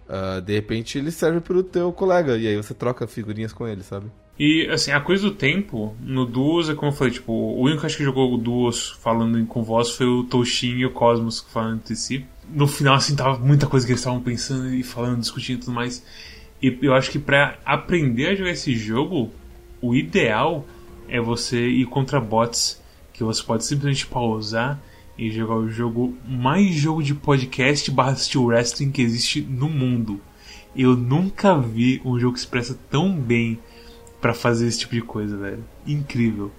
[0.10, 2.38] ah, de repente ele serve pro teu colega.
[2.38, 4.12] E aí você troca figurinhas com ele, sabe?
[4.44, 7.82] E, assim, a coisa do tempo, no Duos, é como eu falei, tipo, o único
[7.82, 11.46] que acho que jogou o Duos falando com voz foi o Toshin e o Cosmos
[11.54, 12.26] falando entre si.
[12.50, 15.76] No final, assim, tava muita coisa que eles estavam pensando e falando, discutindo e tudo
[15.76, 16.04] mais.
[16.60, 19.32] E eu acho que pra aprender a jogar esse jogo,
[19.80, 20.66] o ideal
[21.08, 22.82] é você ir contra bots,
[23.14, 24.82] que você pode simplesmente pausar
[25.20, 30.20] e jogar o jogo mais jogo de podcast barra steel wrestling que existe no mundo.
[30.76, 33.60] Eu nunca vi um jogo que se presta tão bem
[34.22, 35.64] pra fazer esse tipo de coisa, velho.
[35.86, 36.52] Incrível.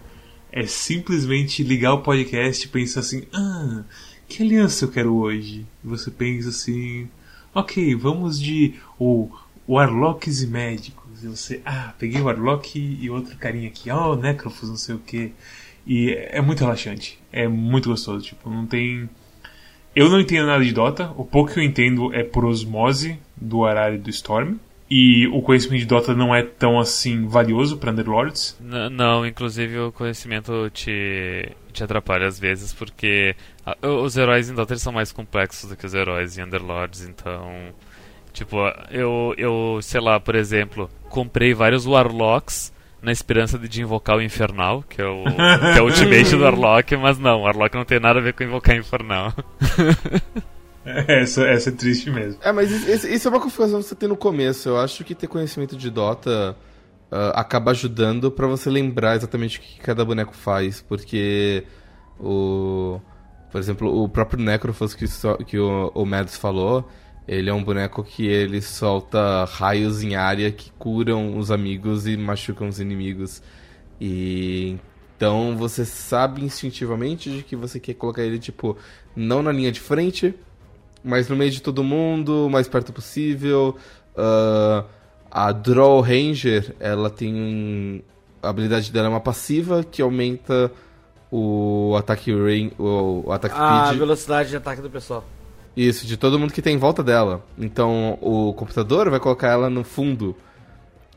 [0.50, 3.84] É simplesmente ligar o podcast e pensar assim: ah,
[4.28, 5.66] que aliança eu quero hoje?
[5.82, 7.08] E você pensa assim:
[7.54, 9.30] ok, vamos de o
[9.68, 11.22] Warlocks e Médicos.
[11.22, 14.98] E você, ah, peguei o Warlock e outro carinha aqui, oh, Necrophos, não sei o
[14.98, 15.32] que.
[15.86, 17.18] E é muito relaxante.
[17.32, 19.08] É muito gostoso, tipo, não tem.
[19.94, 23.58] Eu não entendo nada de Dota, o pouco que eu entendo é por osmose do
[23.60, 24.56] horário do Storm.
[24.94, 28.58] E o conhecimento de Dota não é tão assim valioso para Underlords.
[28.60, 34.54] N- não, inclusive o conhecimento te, te atrapalha às vezes, porque ah, os heróis em
[34.54, 37.50] Dota são mais complexos do que os heróis em Underlords, então.
[38.34, 38.58] Tipo,
[38.90, 44.22] eu, eu, sei lá, por exemplo, comprei vários Warlocks na esperança de, de invocar o
[44.22, 47.86] Infernal, que é o, que é o ultimate do Warlock, mas não, o Warlock não
[47.86, 49.32] tem nada a ver com invocar Infernal.
[50.84, 52.40] Essa, essa é triste mesmo.
[52.42, 54.68] É, mas isso, é uma confusão que você tem no começo.
[54.68, 56.56] Eu acho que ter conhecimento de Dota
[57.10, 60.80] ah, acaba ajudando pra você lembrar exatamente o que cada boneco faz.
[60.82, 61.64] Porque
[62.18, 63.00] o.
[63.50, 66.88] Por exemplo, o próprio Necrophos que, só- que o, o Mads falou,
[67.28, 72.16] ele é um boneco que ele solta raios em área que curam os amigos e
[72.16, 73.42] machucam os inimigos.
[74.00, 74.78] E
[75.16, 78.76] então você sabe instintivamente de que você quer colocar ele, tipo,
[79.14, 80.34] não na linha de frente,
[81.04, 83.76] mas no meio de todo mundo, o mais perto possível.
[84.16, 84.84] Ah,
[85.30, 88.04] a Draw Ranger, ela tem
[88.42, 90.70] a habilidade dela é uma passiva que aumenta
[91.30, 93.98] o ataque rain, o, o ataque A speed.
[93.98, 95.24] velocidade de ataque do pessoal.
[95.74, 97.42] Isso, de todo mundo que tem em volta dela.
[97.56, 100.36] Então o computador vai colocar ela no fundo,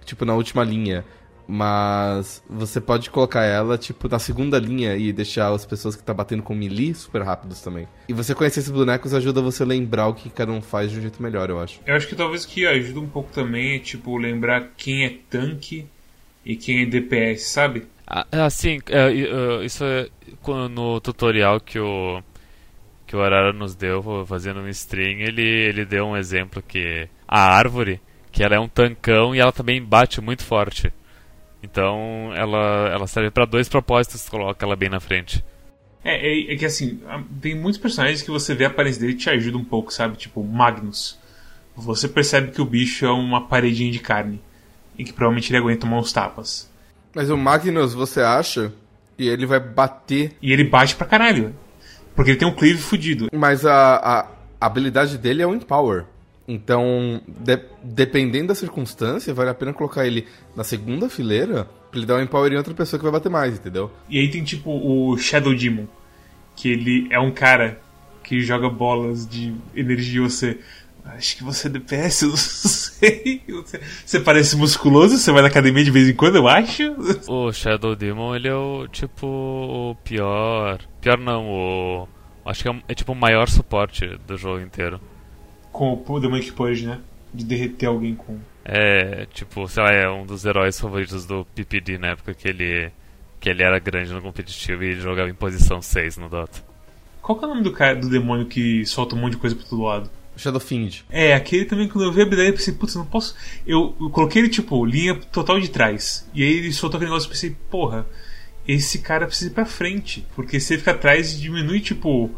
[0.05, 1.03] tipo na última linha.
[1.47, 6.13] Mas você pode colocar ela, tipo, na segunda linha e deixar as pessoas que tá
[6.13, 7.87] batendo com melee super rápidos também.
[8.09, 10.97] E você conhecer esses bonecos ajuda você a lembrar o que cada um faz de
[10.97, 11.79] um jeito melhor, eu acho.
[11.85, 15.85] Eu acho que talvez que ajuda um pouco também é, tipo, lembrar quem é tanque
[16.43, 17.87] e quem é DPS, sabe?
[18.07, 20.09] Ah, Assim, é, é, isso é
[20.69, 22.21] no tutorial que o
[23.07, 27.39] que o Arara nos deu fazendo um string, ele ele deu um exemplo que a
[27.39, 30.91] árvore, que ela é um tancão e ela também bate muito forte.
[31.65, 35.43] Então, ela ela serve para dois propósitos, se coloca ela bem na frente.
[36.03, 37.01] É, é, é que assim,
[37.41, 40.15] tem muitos personagens que você vê a aparência dele e te ajuda um pouco, sabe?
[40.15, 41.17] Tipo, Magnus.
[41.75, 44.39] Você percebe que o bicho é uma paredinha de carne.
[44.97, 46.69] E que provavelmente ele aguenta tomar uns tapas.
[47.13, 48.71] Mas o Magnus, você acha?
[49.17, 50.37] E ele vai bater.
[50.41, 51.53] E ele bate pra caralho.
[52.15, 53.27] Porque ele tem um cleave fudido.
[53.33, 54.19] Mas a, a,
[54.61, 56.05] a habilidade dele é o Empower.
[56.47, 62.05] Então, de- dependendo da circunstância, vale a pena colocar ele na segunda fileira pra ele
[62.05, 63.91] dar um Empower em outra pessoa que vai bater mais, entendeu?
[64.09, 65.85] E aí tem tipo o Shadow Demon.
[66.55, 67.81] Que ele é um cara
[68.23, 70.59] que joga bolas de energia e você.
[71.03, 73.41] Acho que você é DPS, eu não sei.
[73.47, 76.83] Você, você parece musculoso, você vai na academia de vez em quando, eu acho.
[77.27, 82.07] O Shadow Demon, ele é o tipo o pior, pior não, o
[82.45, 84.99] acho que é, é tipo o maior suporte do jogo inteiro.
[85.75, 87.01] Com o The Monkey Punch, né?
[87.33, 88.39] De derreter alguém com.
[88.63, 92.91] É, tipo, sei lá, é um dos heróis favoritos do PPD na época que ele
[93.41, 96.63] que ele era grande no competitivo e jogava em posição 6 no Dota.
[97.21, 99.55] Qual que é o nome do cara do demônio que solta um monte de coisa
[99.55, 100.09] pra todo lado?
[100.37, 101.05] Shadowfiend.
[101.09, 103.35] É, aquele também, quando eu vi a habilidade, eu pensei, putz, não posso.
[103.67, 106.29] Eu, eu coloquei ele, tipo, linha total de trás.
[106.33, 108.05] E aí ele soltou aquele negócio e pensei, porra,
[108.67, 110.25] esse cara precisa ir pra frente.
[110.35, 112.31] Porque se ele ficar atrás, diminui, tipo,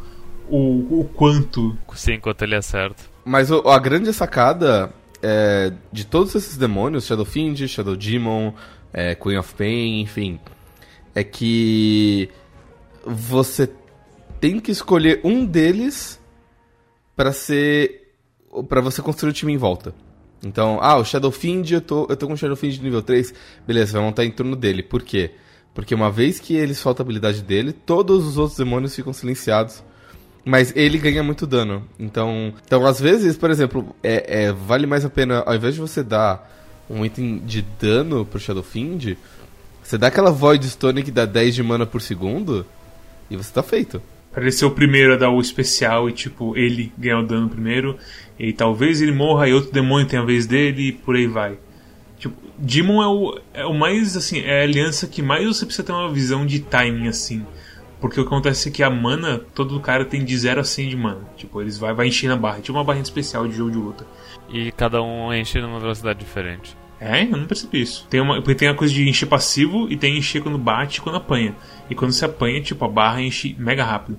[0.49, 1.77] o, o quanto.
[1.95, 3.03] Sim, enquanto ele acerta.
[3.27, 4.89] Mas o- a grande sacada
[5.21, 8.53] é, de todos esses demônios, Shadowfiend, Shadow Demon,
[8.93, 10.39] é, Queen of Pain, enfim,
[11.13, 12.29] é que
[13.05, 13.69] você
[14.39, 16.19] tem que escolher um deles
[17.17, 18.03] pra ser
[18.69, 19.93] para você construir o time em volta.
[20.43, 23.33] Então, ah, o Shadowfiend, eu tô, eu tô com o Shadowfiend de nível 3,
[23.67, 24.81] beleza, vai montar em torno dele.
[24.83, 25.31] Por quê?
[25.73, 29.83] Porque uma vez que ele solta a habilidade dele, todos os outros demônios ficam silenciados.
[30.47, 31.83] Mas ele ganha muito dano.
[31.99, 35.81] Então, então às vezes, por exemplo, é, é, vale mais a pena, ao invés de
[35.81, 36.49] você dar
[36.89, 39.17] um item de dano pro Shadowfiend,
[39.83, 42.65] você dá aquela Void Stone que dá 10 de mana por segundo
[43.29, 44.01] e você tá feito.
[44.31, 47.49] Pra ele ser o primeiro a dar o especial e, tipo, ele ganhar o dano
[47.49, 47.97] primeiro.
[48.39, 51.57] E talvez ele morra e outro demônio tenha a vez dele e por aí vai.
[52.17, 55.85] Tipo, Demon é o, é o mais, assim, é a aliança que mais você precisa
[55.85, 57.45] ter uma visão de timing, assim.
[57.99, 60.89] Porque o que acontece é que a mana, todo cara tem de 0 a 100
[60.89, 61.21] de mana.
[61.35, 62.59] Tipo, eles vai, vai encher na barra.
[62.59, 64.05] Tipo uma barrinha especial de jogo de luta.
[64.49, 66.77] E cada um enche numa velocidade diferente.
[66.99, 68.07] É, eu não percebi isso.
[68.09, 71.01] Tem uma, porque tem a coisa de encher passivo e tem encher quando bate e
[71.01, 71.55] quando apanha.
[71.89, 74.17] E quando se apanha, tipo, a barra enche mega rápido.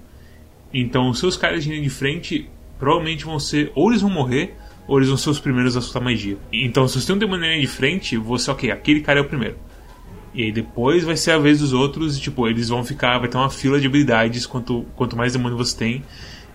[0.72, 4.54] Então, os seus caras linha de frente provavelmente vão ser, ou eles vão morrer,
[4.86, 6.36] ou eles vão ser os primeiros a soltar magia.
[6.52, 9.56] Então, se você tem um demônio de frente, você, ok, aquele cara é o primeiro.
[10.38, 13.28] E aí depois vai ser a vez dos outros, e, tipo, eles vão ficar, vai
[13.28, 16.04] ter uma fila de habilidades quanto, quanto mais demônio você tem,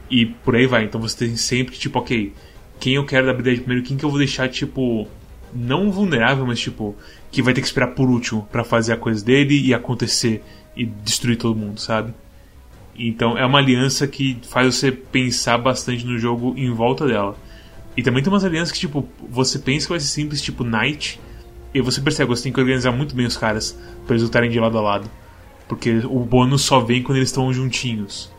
[0.10, 0.86] e por aí vai.
[0.86, 2.32] Então você tem sempre, tipo, ok,
[2.80, 5.06] quem eu quero da habilidade primeiro, quem que eu vou deixar, tipo,
[5.54, 6.96] não vulnerável, mas tipo,
[7.30, 10.42] que vai ter que esperar por último pra fazer a coisa dele e acontecer
[10.78, 12.14] e destruir todo mundo, sabe?
[12.98, 17.38] Então é uma aliança que faz você pensar bastante no jogo em volta dela.
[17.98, 21.20] E também tem umas alianças que, tipo, você pensa que vai ser simples, tipo Knight,
[21.74, 24.50] e você percebe que você tem que organizar muito bem os caras pra eles lutarem
[24.50, 25.10] de lado a lado.
[25.68, 28.32] Porque o bônus só vem quando eles estão juntinhos.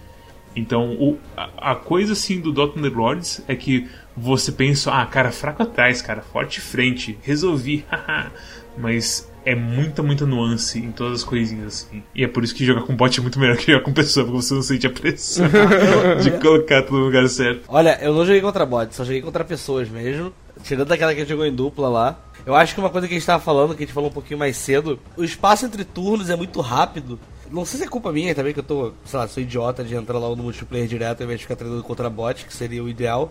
[0.54, 5.32] Então, o, a, a coisa assim do Dota Underlords é que você pensa, ah, cara
[5.32, 8.30] fraco atrás, cara forte frente, resolvi, haha.
[8.76, 12.02] Mas é muita, muita nuance em todas as coisinhas assim.
[12.14, 14.24] E é por isso que jogar com bot é muito melhor que jogar com pessoa,
[14.24, 15.46] porque você não sente a pressão
[16.22, 17.62] de colocar tudo no lugar certo.
[17.68, 20.32] Olha, eu não joguei contra bots, só joguei contra pessoas mesmo.
[20.62, 22.23] Tirando aquela que jogou em dupla lá.
[22.46, 24.12] Eu acho que uma coisa que a gente tava falando, que a gente falou um
[24.12, 27.18] pouquinho mais cedo, o espaço entre turnos é muito rápido.
[27.50, 29.94] Não sei se é culpa minha também, que eu tô, sei lá, sou idiota de
[29.94, 32.88] entrar logo no multiplayer direto ao invés de ficar treinando contra bot, que seria o
[32.88, 33.30] ideal.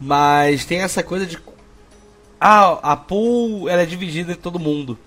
[0.00, 1.38] Mas tem essa coisa de.
[2.40, 4.98] Ah, a pool ela é dividida entre todo mundo.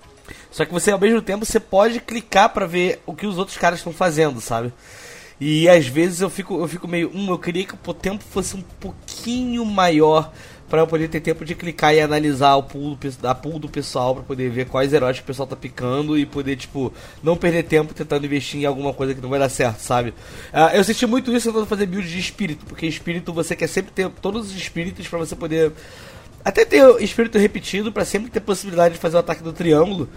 [0.51, 3.57] Só que você ao mesmo tempo você pode clicar pra ver o que os outros
[3.57, 4.71] caras estão fazendo, sabe?
[5.39, 8.55] E às vezes eu fico, eu fico meio, hum, eu queria que o tempo fosse
[8.55, 10.31] um pouquinho maior
[10.69, 14.15] para eu poder ter tempo de clicar e analisar o pool, a pool do pessoal
[14.15, 17.63] para poder ver quais heróis que o pessoal tá picando e poder tipo não perder
[17.63, 20.13] tempo tentando investir em alguma coisa que não vai dar certo, sabe?
[20.51, 23.91] Ah, eu senti muito isso tentando fazer build de espírito, porque espírito você quer sempre
[23.91, 25.71] ter todos os espíritos para você poder
[26.43, 30.09] até ter espírito repetido pra sempre ter possibilidade de fazer o ataque do triângulo.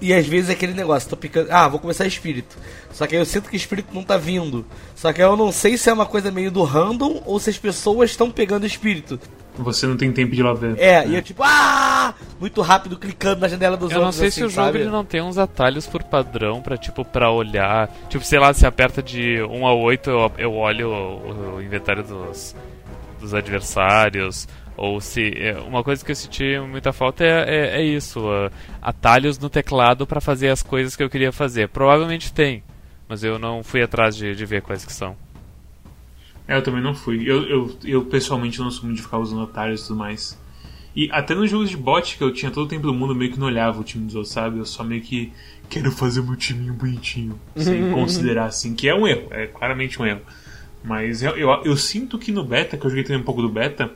[0.00, 1.48] E às vezes é aquele negócio, tô picando.
[1.52, 2.56] Ah, vou começar espírito.
[2.90, 4.64] Só que aí eu sinto que espírito não tá vindo.
[4.96, 7.58] Só que eu não sei se é uma coisa meio do random ou se as
[7.58, 9.20] pessoas estão pegando espírito.
[9.58, 10.78] Você não tem tempo de ir lá ver.
[10.78, 12.14] É, e eu tipo, ah!
[12.38, 14.16] Muito rápido clicando na janela dos Eu não outros.
[14.18, 17.30] sei assim, se o jogo ele não tem uns atalhos por padrão pra, tipo, pra
[17.30, 17.88] olhar.
[18.08, 22.02] Tipo, sei lá, se aperta de 1 a 8, eu, eu olho o, o inventário
[22.02, 22.54] dos,
[23.20, 24.48] dos adversários.
[24.76, 25.32] Ou se.
[25.36, 27.44] é, Uma coisa que eu senti muita falta é,
[27.76, 31.68] é, é isso: ah, atalhos no teclado pra fazer as coisas que eu queria fazer.
[31.68, 32.62] Provavelmente tem,
[33.06, 35.14] mas eu não fui atrás de, de ver quais que são.
[36.50, 37.22] É, eu também não fui.
[37.24, 40.36] Eu, eu, eu pessoalmente não sou muito de ficar usando atalhos e tudo mais.
[40.96, 43.16] E até nos jogos de bot, que eu tinha todo o tempo do mundo, eu
[43.16, 44.58] meio que não olhava o time dos outros, sabe?
[44.58, 45.32] Eu só meio que
[45.68, 47.38] quero fazer meu timinho bonitinho.
[47.54, 50.22] Sem considerar assim, que é um erro, é claramente um erro.
[50.82, 53.48] Mas eu, eu, eu sinto que no beta, que eu joguei também um pouco do
[53.48, 53.88] beta,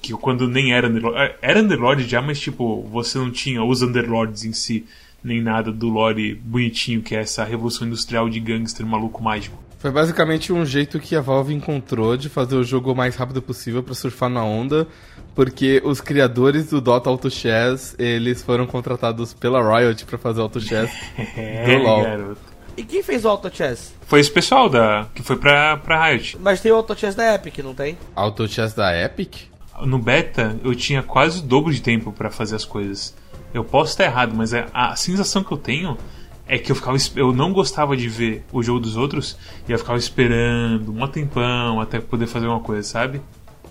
[0.00, 1.34] que quando nem era Underlord.
[1.42, 4.86] Era Underlord já, mas tipo, você não tinha os Underlords em si,
[5.24, 9.63] nem nada do lore bonitinho, que é essa revolução industrial de gangster maluco mágico.
[9.84, 13.42] Foi basicamente um jeito que a Valve encontrou de fazer o jogo o mais rápido
[13.42, 14.88] possível pra surfar na onda,
[15.34, 20.58] porque os criadores do Dota Auto Chess, eles foram contratados pela Riot pra fazer Auto
[20.58, 20.90] Chess.
[21.36, 22.02] É, Do LoL.
[22.02, 22.40] garoto.
[22.78, 23.94] E quem fez o Auto Chess?
[24.06, 26.38] Foi esse pessoal da, que foi pra, pra Riot.
[26.40, 27.98] Mas tem o Auto Chess da Epic, não tem?
[28.16, 29.36] Auto Chess da Epic?
[29.82, 33.14] No beta, eu tinha quase o dobro de tempo pra fazer as coisas.
[33.52, 35.98] Eu posso estar errado, mas a, a sensação que eu tenho
[36.46, 39.36] é que eu ficava eu não gostava de ver o jogo dos outros
[39.68, 43.20] e eu ficava esperando um tempão até poder fazer uma coisa, sabe?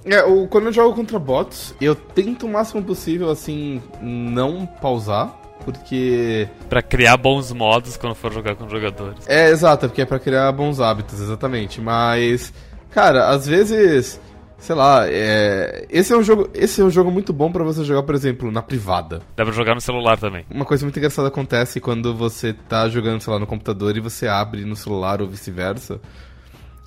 [0.06, 5.34] É, o, quando eu jogo contra bots, eu tento o máximo possível, assim, não pausar,
[5.64, 6.48] porque...
[6.68, 9.26] Pra criar bons modos quando for jogar com jogadores.
[9.28, 12.54] É, exato, porque é pra criar bons hábitos, exatamente, mas...
[12.90, 14.20] Cara, às vezes,
[14.64, 15.86] sei lá, é...
[15.90, 18.50] esse é um jogo, esse é um jogo muito bom pra você jogar, por exemplo,
[18.50, 19.22] na privada.
[19.36, 20.46] Dá pra jogar no celular também.
[20.50, 24.26] Uma coisa muito engraçada acontece quando você tá jogando, sei lá, no computador e você
[24.26, 26.00] abre no celular ou vice-versa.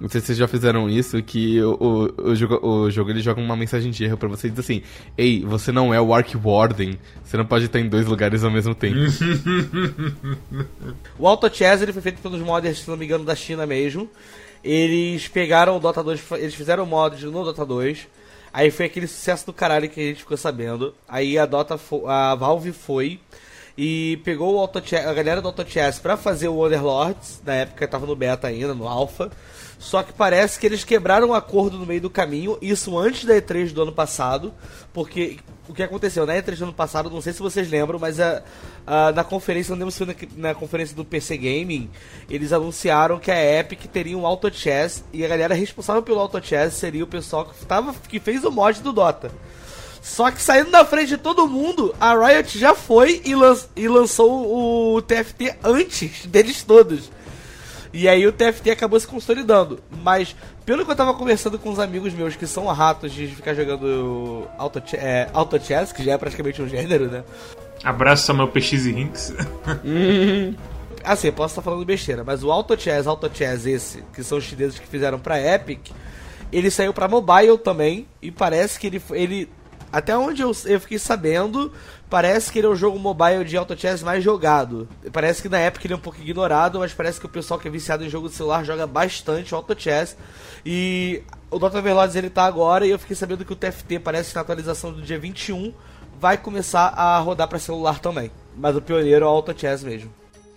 [0.01, 1.75] Não sei se vocês já fizeram isso, que o,
[2.19, 4.61] o, o jogo, o jogo ele joga uma mensagem de erro pra você e diz
[4.61, 4.83] assim:
[5.17, 8.51] Ei, você não é o Ark Warden, você não pode estar em dois lugares ao
[8.51, 8.97] mesmo tempo.
[11.19, 14.09] O Auto Chess ele foi feito pelos modders, se não me engano, da China mesmo.
[14.63, 18.09] Eles pegaram o Dota 2, eles fizeram mods no Dota 2.
[18.53, 20.95] Aí foi aquele sucesso do caralho que a gente ficou sabendo.
[21.07, 23.21] Aí a Dota a Valve foi
[23.77, 27.87] e pegou o Auto a galera do Auto Chess pra fazer o Underlords, na época
[27.87, 29.31] tava no beta ainda, no alpha.
[29.79, 33.35] Só que parece que eles quebraram um acordo no meio do caminho, isso antes da
[33.35, 34.53] E3 do ano passado,
[34.93, 35.37] porque
[35.69, 38.43] o que aconteceu na E3 do ano passado, não sei se vocês lembram, mas a,
[38.87, 41.91] a- na conferência, não lembro se foi na, na conferência do PC Gaming,
[42.31, 46.43] eles anunciaram que a Epic teria um Auto Chess e a galera responsável pelo Auto
[46.45, 49.31] Chess seria o pessoal que, tava, que fez o mod do Dota.
[50.01, 53.89] Só que saindo na frente de todo mundo, a Riot já foi e, lan- e
[53.89, 57.11] lançou o TFT antes deles todos.
[57.99, 59.81] E aí o TFT acabou se consolidando.
[60.03, 63.55] Mas, pelo que eu tava conversando com uns amigos meus que são ratos de ficar
[63.55, 67.25] jogando Auto, é, Auto Chess, que já é praticamente um gênero, né?
[67.83, 69.35] Abraço Samuel PX e Rinks.
[71.03, 74.45] Assim, posso estar falando besteira, mas o Auto Chess, Auto Chess esse, que são os
[74.45, 75.89] chineses que fizeram pra Epic,
[76.53, 79.49] ele saiu pra mobile também, e parece que ele, foi- ele
[79.93, 81.73] até onde eu, eu fiquei sabendo,
[82.09, 84.89] parece que ele é o jogo mobile de Auto Chess mais jogado.
[85.13, 87.69] Parece que na época ele é um pouco ignorado, mas parece que o pessoal que
[87.69, 90.17] é viciado em jogo de celular joga bastante Auto Chess.
[90.65, 94.31] E o Dota Overlords ele tá agora, e eu fiquei sabendo que o TFT parece
[94.31, 95.73] que na atualização do dia 21
[96.19, 98.31] vai começar a rodar pra celular também.
[98.57, 100.11] Mas o pioneiro é o Auto Chess mesmo.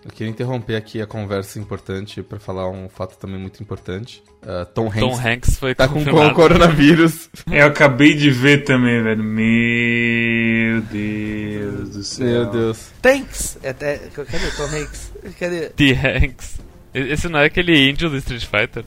[0.10, 4.24] Eu queria interromper aqui a conversa importante pra falar um fato também muito importante.
[4.42, 7.30] Ah, Tom Hanks Tom Hanks foi tá com, com o coronavírus.
[7.50, 9.24] Eu acabei de ver também, velho.
[9.24, 12.26] Meu Deus do céu.
[12.26, 12.90] Meu Deus.
[13.00, 13.60] Tanks!
[13.62, 15.12] É, é, cadê Tom Hanks?
[15.40, 15.70] Cadê?
[15.70, 15.94] T.
[15.94, 16.60] Hanks.
[16.92, 18.84] Esse não é aquele índio do Street Fighter?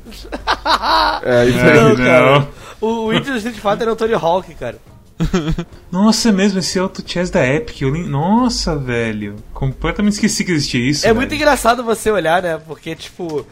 [1.23, 1.75] É, isso Não, aí.
[1.75, 2.41] Não, cara.
[2.41, 2.49] não.
[2.81, 4.77] O, o índio do Street Fighter é o Tony Hawk, cara.
[5.91, 7.83] Nossa, é mesmo, esse Auto Chess da Epic.
[7.83, 7.93] Eu.
[8.09, 9.37] Nossa, velho.
[9.53, 11.05] Completamente esqueci que existia isso.
[11.05, 11.17] É velho.
[11.17, 12.61] muito engraçado você olhar, né?
[12.67, 13.47] Porque, tipo.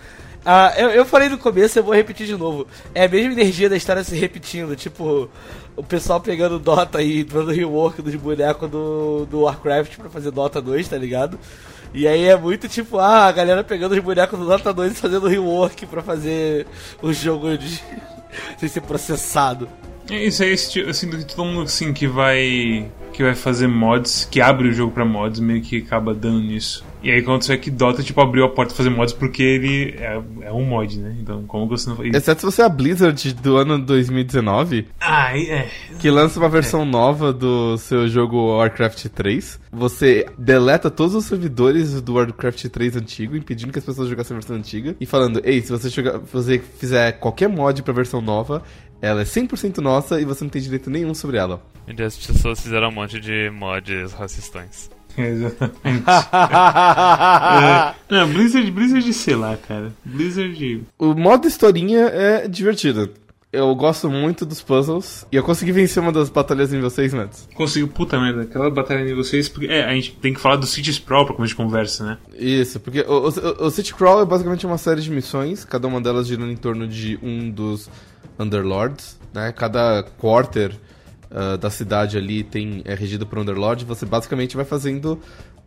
[0.44, 2.66] ah, eu, eu falei no começo, eu vou repetir de novo.
[2.94, 4.74] É a mesma energia da história se repetindo.
[4.76, 5.28] Tipo,
[5.76, 10.60] o pessoal pegando Dota e dando rework dos bonecos do, do Warcraft pra fazer Dota
[10.60, 11.38] 2, tá ligado?
[11.92, 14.94] E aí é muito tipo, ah, a galera pegando os bonecos do Dota 2 e
[14.94, 16.66] fazendo rework pra fazer
[17.02, 17.82] o jogo de.
[18.58, 19.68] sem ser processado.
[20.10, 24.26] É isso aí, esse do que todo mundo assim que vai que vai fazer mods,
[24.30, 26.84] que abre o jogo pra mods, meio que acaba dando nisso.
[27.02, 29.42] E aí quando você vê que Dota tipo abriu a porta pra fazer mods porque
[29.42, 31.16] ele é, é um mod, né?
[31.20, 32.14] Então, como você não faz.
[32.14, 35.68] Exceto se você é a Blizzard do ano 2019, Ah, é.
[35.98, 39.60] que lança uma versão nova do seu jogo Warcraft 3.
[39.72, 44.40] Você deleta todos os servidores do Warcraft 3 antigo, impedindo que as pessoas jogassem a
[44.40, 44.94] versão antiga.
[45.00, 48.62] E falando, ei, se você, jogar, se você fizer qualquer mod pra versão nova,
[49.00, 51.62] ela é 100% nossa e você não tem direito nenhum sobre ela.
[51.88, 54.90] Onde as pessoas fizeram um monte de mods racistões.
[55.16, 56.04] Exatamente.
[57.62, 57.94] É.
[58.08, 59.92] Não, Blizzard, Blizzard, sei lá, cara.
[60.04, 60.84] Blizzard.
[60.98, 63.10] O modo historinha é divertido.
[63.52, 65.26] Eu gosto muito dos puzzles.
[65.32, 67.48] E eu consegui vencer uma das batalhas em vocês, Mads.
[67.54, 69.48] Conseguiu, puta merda, aquela batalha de vocês.
[69.48, 72.18] Porque, é, a gente tem que falar do Cities Pro pra começar de conversa, né?
[72.32, 76.00] Isso, porque o, o, o City Crawl é basicamente uma série de missões, cada uma
[76.00, 77.90] delas girando em torno de um dos
[78.38, 79.52] Underlords, né?
[79.52, 80.78] Cada quarter
[81.32, 85.20] ah, da cidade ali tem, é regido por Underlord, você basicamente vai fazendo.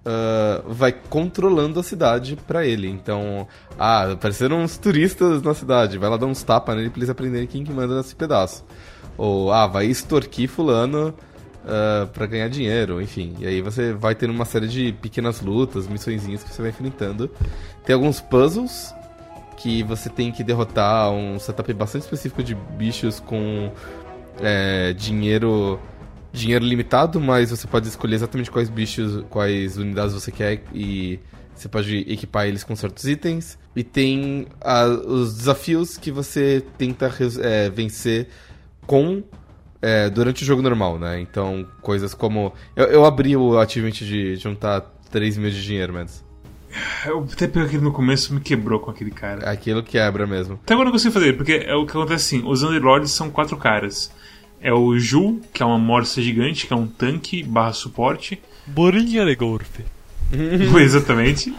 [0.06, 2.90] Ah, vai controlando a cidade pra ele.
[2.90, 7.10] Então, ah, apareceram uns turistas na cidade, vai lá dar uns tapas nele pra eles
[7.10, 8.66] aprenderem quem que manda nesse pedaço.
[9.18, 11.14] Ou, ah, vai extorquir fulano
[11.64, 13.36] uh, para ganhar dinheiro, enfim.
[13.40, 17.30] E aí você vai tendo uma série de pequenas lutas, missõezinhas que você vai enfrentando.
[17.86, 18.94] Tem alguns puzzles
[19.58, 23.72] que você tem que derrotar um setup bastante específico de bichos com
[24.42, 25.80] é, dinheiro
[26.34, 31.20] dinheiro limitado, mas você pode escolher exatamente quais bichos, quais unidades você quer e
[31.56, 33.58] você pode equipar eles com certos itens.
[33.76, 37.12] E tem ah, os desafios que você tenta
[37.42, 38.28] é, vencer
[38.86, 39.24] com
[39.82, 41.20] é, durante o jogo normal, né?
[41.20, 42.54] Então, coisas como.
[42.76, 44.82] Eu, eu abri o achievement de juntar
[45.12, 46.24] 3 mil de dinheiro, mas
[47.06, 49.50] Eu até peguei aquele no começo me quebrou com aquele cara.
[49.50, 50.60] aquilo quebra mesmo.
[50.64, 53.30] Até agora eu não consigo fazer, porque é o que acontece assim: os Underlords são
[53.30, 54.12] quatro caras.
[54.64, 58.40] É o Ju, que é uma morsa gigante, que é um tanque barra suporte.
[58.66, 59.84] Borinha de golfe.
[60.80, 61.54] Exatamente.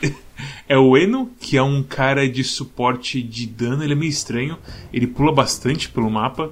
[0.66, 4.56] É o Eno, que é um cara de suporte de dano, ele é meio estranho,
[4.90, 6.50] ele pula bastante pelo mapa.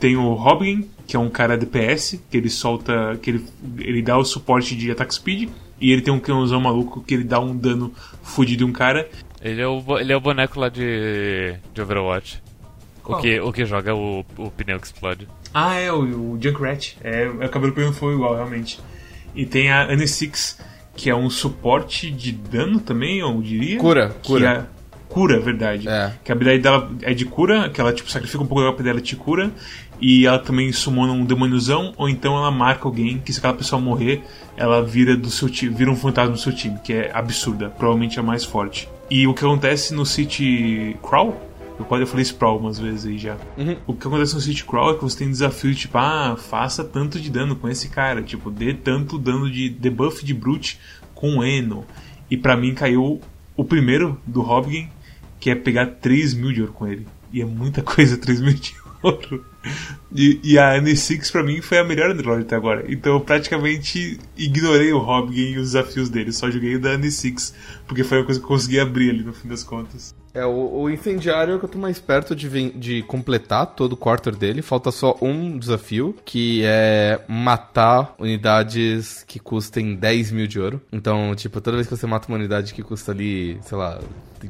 [0.00, 3.18] Tem o Robin, que é um cara DPS, que ele solta.
[3.20, 3.44] que ele,
[3.78, 5.50] ele dá o suporte de attack speed.
[5.78, 9.06] E ele tem um canhãozão maluco que ele dá um dano fudido em um cara.
[9.42, 12.42] Ele é o, ele é o boneco lá de, de Overwatch.
[13.04, 15.28] O que, o que joga o, o pneu que explode.
[15.54, 16.96] Ah, é, o, o Junkrat.
[17.02, 18.80] É, é o cabelo pegando fogo igual, realmente.
[19.34, 20.58] E tem a Anne Six,
[20.96, 23.78] que é um suporte de dano também, eu diria.
[23.78, 24.68] Cura, Que cura.
[24.70, 24.74] é-
[25.08, 25.88] cura, verdade.
[25.88, 26.12] É.
[26.24, 28.82] Que a habilidade dela é de cura, que ela tipo, sacrifica um pouco da HP
[28.82, 29.52] dela e te cura.
[30.00, 33.80] E ela também sumona um demôniozão, ou então ela marca alguém que se aquela pessoa
[33.80, 34.22] morrer,
[34.56, 38.18] ela vira do seu time, vira um fantasma do seu time, que é absurda, provavelmente
[38.18, 38.88] é a mais forte.
[39.08, 41.40] E o que acontece no City Crawl,
[41.78, 43.36] eu quase falei Sprawl umas vezes aí já.
[43.56, 43.76] Uhum.
[43.86, 46.84] O que acontece no City Crawl é que você tem desafio de tipo, ah, faça
[46.84, 50.78] tanto de dano com esse cara, tipo, dê tanto dano de debuff de Brute
[51.14, 51.84] com o Eno.
[52.30, 53.20] E pra mim caiu
[53.56, 54.88] o primeiro do Hobgin,
[55.40, 57.06] que é pegar 3 mil de ouro com ele.
[57.32, 59.44] E é muita coisa, 3 mil de ouro.
[60.14, 62.84] E, e a N6 pra mim foi a melhor Underlord até agora.
[62.88, 67.52] Então eu praticamente ignorei o Hobgin e os desafios dele, só joguei o da N6,
[67.86, 70.14] porque foi a coisa que eu consegui abrir ali no fim das contas.
[70.32, 73.92] É, o, o incendiário é o que eu tô mais perto de, de completar todo
[73.92, 74.62] o quarter dele.
[74.62, 80.80] Falta só um desafio, que é matar unidades que custem 10 mil de ouro.
[80.92, 84.00] Então, tipo, toda vez que você mata uma unidade que custa ali, sei lá,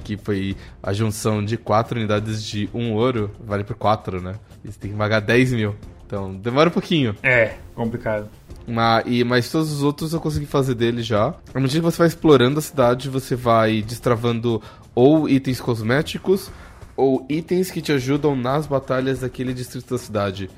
[0.02, 4.36] que foi a junção de 4 unidades de 1 ouro, vale por 4, né?
[4.64, 5.74] E você tem que pagar 10 mil.
[6.06, 7.14] Então, demora um pouquinho.
[7.22, 8.28] É, complicado.
[8.66, 11.34] Mas, e, mas todos os outros eu consegui fazer dele já.
[11.52, 14.62] À medida que você vai explorando a cidade, você vai destravando
[14.94, 16.50] ou itens cosméticos
[16.96, 20.48] ou itens que te ajudam nas batalhas daquele distrito da cidade.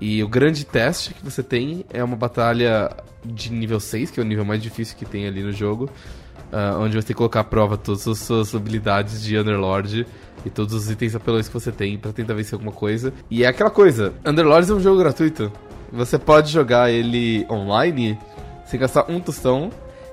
[0.00, 2.90] E o grande teste que você tem é uma batalha
[3.24, 5.88] de nível 6, que é o nível mais difícil que tem ali no jogo.
[6.52, 10.06] ah, onde você tem que colocar à prova todas as suas habilidades de Underlord
[10.44, 13.12] e todos os itens apelões que você tem pra tentar vencer alguma coisa.
[13.30, 15.50] E é aquela coisa, Underlords é um jogo gratuito.
[15.92, 18.18] Você pode jogar ele online
[18.64, 19.70] sem gastar um tostão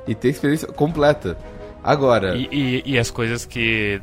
[0.07, 1.37] e ter experiência completa.
[1.83, 4.01] Agora, E, e, e as coisas que,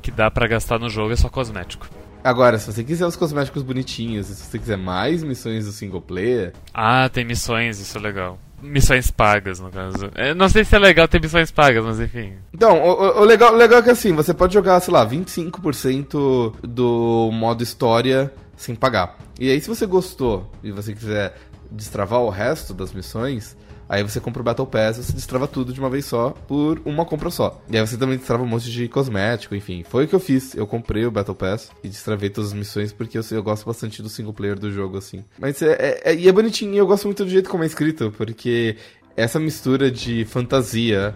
[0.00, 1.88] que dá pra gastar no jogo é só cosmético.
[2.22, 6.00] agora, se você quiser os cosméticos bonitinhos, e se você quiser mais missões do single
[6.00, 8.38] player, Ah, tem missões, isso é legal.
[8.62, 10.08] Missões pagas, no caso.
[10.14, 12.34] É, não sei se é legal ter missões pagas, mas enfim.
[12.54, 16.54] Então, o- o legal, o legal é que assim, você pode jogar, sei lá, 25%
[16.62, 18.32] do modo história
[18.62, 19.18] sem pagar.
[19.38, 21.36] E aí, se você gostou e você quiser
[21.70, 23.56] destravar o resto das missões,
[23.88, 26.80] aí você compra o Battle Pass e você destrava tudo de uma vez só por
[26.84, 27.60] uma compra só.
[27.68, 29.84] E aí você também destrava um monte de cosmético, enfim.
[29.88, 30.54] Foi o que eu fiz.
[30.54, 34.02] Eu comprei o Battle Pass e destravei todas as missões porque eu, eu gosto bastante
[34.02, 35.24] do single player do jogo, assim.
[35.38, 38.12] Mas é, é- é- e é bonitinho eu gosto muito do jeito como é escrito,
[38.16, 38.76] porque
[39.16, 41.14] essa mistura de fantasia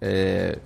[0.00, 0.58] é,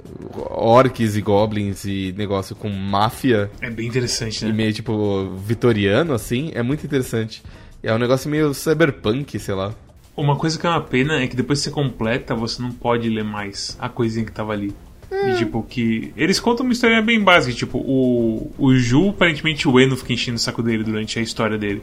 [0.50, 4.52] orcs e goblins e negócio com máfia É bem interessante, e né?
[4.52, 7.42] meio tipo vitoriano, assim, é muito interessante.
[7.82, 9.74] É um negócio meio cyberpunk, sei lá.
[10.16, 13.08] Uma coisa que é uma pena é que depois que você completa, você não pode
[13.08, 14.74] ler mais a coisinha que tava ali.
[15.10, 16.12] E, tipo, que.
[16.16, 20.36] Eles contam uma história bem básica, tipo, o, o Ju, aparentemente o Eno fica enchendo
[20.36, 21.82] o saco dele durante a história dele.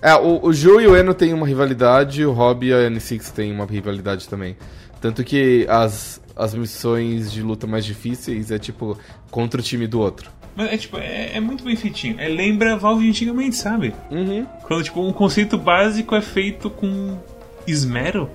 [0.00, 3.30] É, o, o Ju e o Eno têm uma rivalidade, o Rob e a N6
[3.32, 4.56] têm uma rivalidade também.
[5.00, 8.98] Tanto que as, as missões de luta mais difíceis é tipo
[9.30, 10.30] contra o time do outro.
[10.54, 12.16] Mas é tipo, é, é muito bem feitinho.
[12.18, 13.94] É, lembra Valve antigamente, sabe?
[14.10, 14.44] Uhum.
[14.62, 17.18] Quando tipo, um conceito básico é feito com
[17.66, 18.28] esmero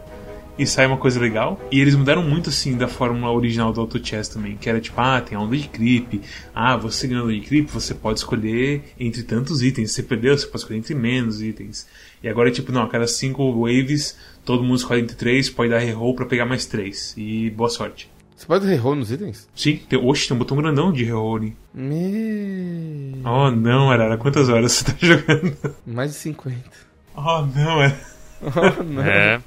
[0.57, 1.59] e sai uma coisa legal.
[1.71, 4.99] E eles mudaram muito assim da fórmula original do Auto Chess também, que era tipo,
[4.99, 6.21] ah, tem a onda de creep.
[6.53, 9.91] Ah, você ganhando de creep, você pode escolher entre tantos itens.
[9.91, 11.87] Se você perdeu, você pode escolher entre menos itens.
[12.23, 14.17] E agora é tipo, não, a cada cinco waves,
[14.47, 17.13] todo mundo escolhe entre três, pode dar reroll pra pegar mais três.
[17.17, 18.09] E boa sorte.
[18.33, 19.47] Você pode reroll nos itens?
[19.53, 21.57] Sim, tem, oxe, tem um botão grandão de reroll ali.
[21.73, 23.13] Me...
[23.25, 25.57] Oh não, Arara, quantas horas você tá jogando?
[25.85, 26.57] Mais de 50.
[27.13, 27.99] Oh não, Arara.
[28.39, 29.01] Oh, não.
[29.01, 29.41] É.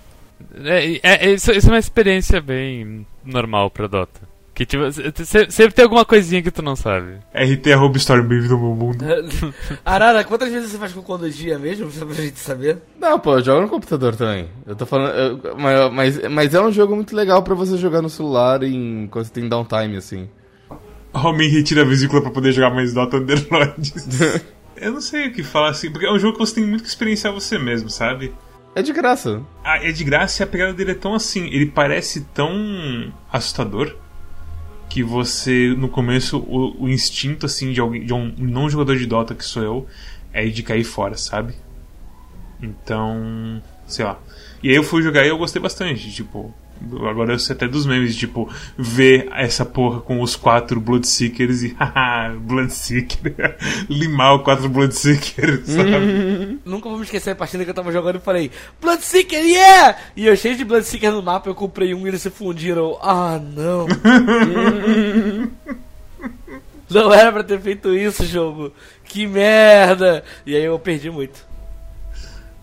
[0.65, 4.21] É, é, é, isso, isso é uma experiência bem normal pra Dota.
[4.61, 7.15] Que tipo, se- se- sempre tem alguma coisinha que tu não sabe.
[7.33, 9.03] RT arroba Storm, bem-vindo ao meu mundo.
[9.83, 11.91] Arara, quantas vezes você faz cocologia mesmo?
[11.91, 12.77] Só pra gente saber.
[13.01, 14.51] Não, pô, eu jogo no computador também.
[14.67, 15.15] Eu tô falando.
[15.15, 19.09] eu- mas, mas, mas é um jogo muito legal pra você jogar no celular em,
[19.11, 20.29] quando você tem downtime, assim.
[21.15, 23.95] Homem retira a vesícula pra poder jogar mais Dota Underlords.
[24.77, 26.83] Eu não sei o que falar assim, porque é um jogo que você tem muito
[26.83, 28.35] que experienciar você mesmo, sabe?
[28.75, 29.41] É de graça.
[29.65, 33.97] Ah, é de graça e a pegada dele é tão assim, ele parece tão assustador
[34.91, 39.07] que você, no começo, o, o instinto assim de alguém, de um não jogador de
[39.07, 39.87] Dota que sou eu,
[40.33, 41.55] é de cair fora, sabe?
[42.61, 44.19] Então, sei lá.
[44.63, 46.53] E aí eu fui jogar e eu gostei bastante, tipo,
[47.09, 51.77] Agora eu sei até dos memes, tipo, ver essa porra com os quatro Bloodseekers e
[51.79, 53.57] haha, Bloodseeker.
[53.89, 56.59] Limar os quatro Bloodseekers, sabe?
[56.65, 58.51] Nunca vou me esquecer a partida que eu tava jogando e falei,
[58.81, 59.99] Bloodseeker, yeah!
[60.17, 62.99] E eu cheio de Bloodseeker no mapa, eu comprei um e eles se fundiram.
[63.03, 63.87] Ah, não.
[66.89, 68.73] não era pra ter feito isso, jogo.
[69.05, 70.25] Que merda!
[70.47, 71.45] E aí eu perdi muito.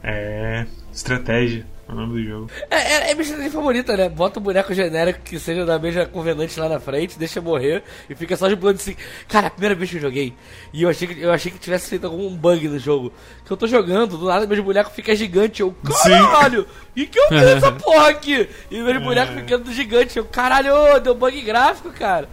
[0.04, 0.66] É.
[0.92, 1.66] Estratégia.
[1.88, 2.52] É o nome do jogo.
[2.70, 4.10] É, é, é minha estratégia favorita, né?
[4.10, 8.16] Bota um boneco genérico que seja da mesma convenante lá na frente, deixa morrer e
[8.16, 9.06] fica só de Blood Seeker.
[9.28, 10.34] Cara, a primeira vez que eu joguei,
[10.74, 13.14] e eu achei que, eu achei que tivesse feito algum bug no jogo.
[13.46, 15.62] Que eu tô jogando, do nada meu boneco fica gigante.
[15.62, 15.74] Eu,
[16.04, 16.68] caralho!
[16.94, 18.50] E que eu fiz essa porra aqui?
[18.70, 20.18] E meu boneco ficando gigante.
[20.18, 22.28] Eu, caralho, deu bug gráfico, cara.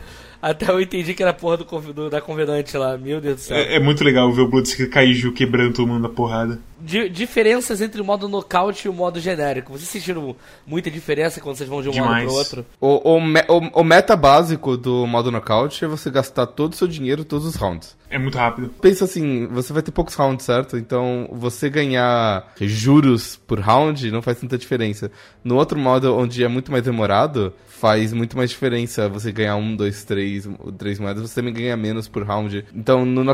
[0.46, 2.98] Até eu entendi que era a porra do, do, da convenante lá.
[2.98, 3.56] Meu Deus do céu.
[3.56, 6.58] É, é muito legal ver o Bloodseeker Kaiju quebrando todo mundo na porrada.
[6.80, 9.72] Di diferenças entre o modo nocaute e o modo genérico.
[9.72, 10.36] Vocês sentiram
[10.66, 12.24] muita diferença quando vocês vão de um Demais.
[12.26, 12.66] modo pro outro?
[12.78, 16.76] O, o, me- o- o meta básico do modo knockout é você gastar todo o
[16.76, 17.96] seu dinheiro todos os rounds.
[18.14, 18.68] É muito rápido.
[18.80, 20.76] Pensa assim, você vai ter poucos rounds, certo?
[20.78, 25.10] Então, você ganhar juros por round não faz tanta diferença.
[25.42, 29.74] No outro modo, onde é muito mais demorado, faz muito mais diferença você ganhar um,
[29.74, 30.48] dois, três,
[30.78, 32.64] três moedas, você também ganha menos por round.
[32.72, 33.24] Então, no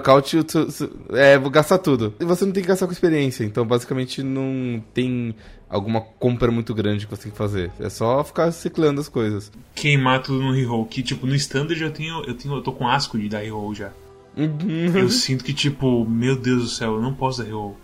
[0.70, 2.14] seu- é, vou gastar tudo.
[2.18, 5.35] E você não tem que gastar com experiência, então basicamente não tem
[5.68, 7.70] alguma compra muito grande que você tem que fazer.
[7.78, 9.53] É só ficar ciclando as coisas.
[9.74, 10.87] Queimar tudo no reroll.
[10.87, 12.24] Que, tipo, no standard eu tenho.
[12.24, 12.55] Eu tenho.
[12.55, 13.91] Eu tô com asco de dar reroll já.
[14.37, 17.76] Eu sinto que, tipo, meu Deus do céu, eu não posso dar reroll.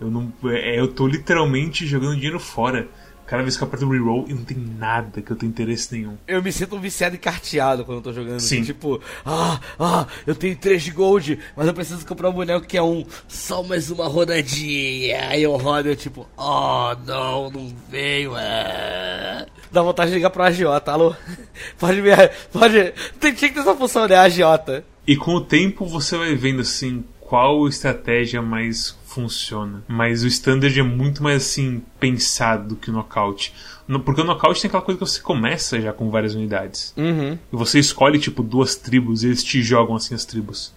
[0.00, 0.32] Eu não.
[0.44, 2.88] É, eu tô literalmente jogando dinheiro fora.
[3.26, 6.16] Cada vez que eu aperto reroll e não tem nada que eu tenho interesse nenhum.
[6.28, 8.38] Eu me sinto um viciado e carteado quando eu tô jogando.
[8.38, 8.62] Sim.
[8.62, 12.76] Tipo, ah, ah, eu tenho 3 de gold, mas eu preciso comprar um boneco que
[12.76, 13.04] é um.
[13.26, 15.28] Só mais uma rodadinha.
[15.28, 18.36] Aí eu rodo e eu tipo, oh, não, não veio.
[18.36, 19.44] É.
[19.72, 21.12] Dá vontade de ligar pro agiota, alô?
[21.80, 22.10] Pode me.
[22.52, 22.94] Pode.
[23.18, 24.14] Tem, tinha que ter essa função, né?
[24.14, 24.84] Agiota.
[25.06, 29.82] E com o tempo você vai vendo assim qual estratégia mais funciona.
[29.88, 33.52] Mas o standard é muito mais assim pensado do que o knockout.
[33.88, 36.92] No- Porque o knockout tem aquela coisa que você começa já com várias unidades.
[36.96, 37.32] Uhum.
[37.52, 40.72] E você escolhe tipo duas tribos e eles te jogam assim as tribos.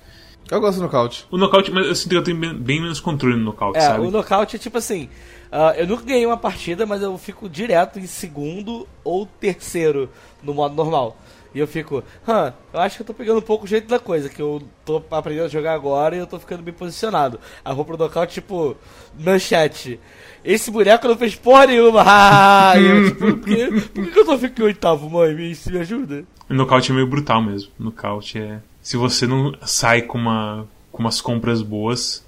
[0.49, 1.27] Eu gosto do nocaute.
[1.30, 4.05] O knockout, mas eu sinto que eu tenho bem, menos controle no knockout, É, sabe?
[4.07, 5.07] o nocaute é tipo assim.
[5.51, 10.09] ah, eu nunca ganhei uma partida, mas eu fico direto em segundo ou terceiro
[10.41, 11.15] no modo normal.
[11.53, 13.97] E eu fico, hã, eu acho que eu tô pegando um pouco o jeito da
[13.97, 17.39] coisa, que eu tô aprendendo a jogar agora e eu tô ficando bem posicionado.
[17.65, 18.77] Aí eu vou pro nocaute, tipo,
[19.17, 19.99] manchete.
[20.43, 22.03] Esse boneco não fez porra nenhuma.
[22.05, 25.33] Ah, e eu, tipo, por que, por que eu tô ficando em oitavo, mãe?
[25.33, 26.23] Me, isso me ajuda?
[26.49, 27.71] O knockout é meio brutal mesmo.
[27.79, 28.59] O knockout é.
[28.81, 32.23] Se você não sai com, uma, com umas compras boas,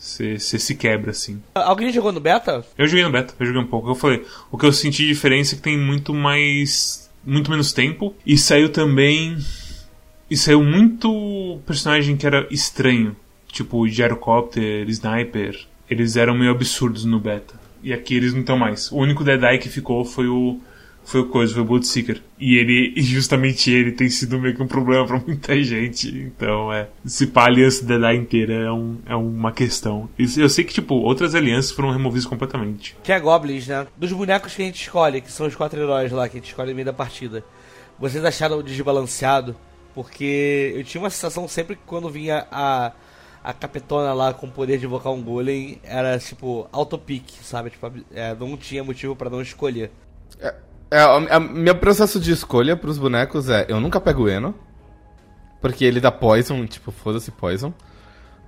[0.00, 1.42] você, você se quebra assim.
[1.54, 2.64] Alguém jogou no beta?
[2.76, 3.90] Eu joguei no beta, eu joguei um pouco.
[3.90, 7.09] Eu falei, o que eu senti de diferença é que tem muito mais.
[7.24, 8.14] Muito menos tempo.
[8.24, 9.36] E saiu também.
[10.30, 13.16] E saiu muito personagem que era estranho.
[13.48, 15.66] Tipo Gyrocopter, Sniper.
[15.88, 17.54] Eles eram meio absurdos no beta.
[17.82, 18.90] E aqui eles não estão mais.
[18.92, 20.60] O único Deadeye que ficou foi o.
[21.04, 22.22] Foi o coisa, foi o Bloodseeker.
[22.38, 26.08] E ele, e justamente ele tem sido meio que um problema pra muita gente.
[26.08, 26.88] Então é.
[27.04, 30.08] Se pá, a aliança Deadeye inteira é, um, é uma questão.
[30.18, 32.96] Eu sei que, tipo, outras alianças foram removidas completamente.
[33.02, 33.86] Que é Goblins, né?
[33.96, 36.50] Dos bonecos que a gente escolhe, que são os quatro heróis lá, que a gente
[36.50, 37.44] escolhe no meio da partida.
[37.98, 39.56] Vocês acharam desbalanceado?
[39.94, 42.92] Porque eu tinha uma sensação sempre que quando vinha a,
[43.42, 47.70] a capitona lá com o poder de invocar um golem, era tipo autopique, sabe?
[47.70, 49.90] Tipo, é, não tinha motivo pra não escolher.
[50.38, 50.54] É,
[50.96, 54.54] o a- meu processo de escolha pros bonecos é: eu nunca pego o Eno,
[55.60, 57.72] porque ele dá poison, tipo, foda-se poison.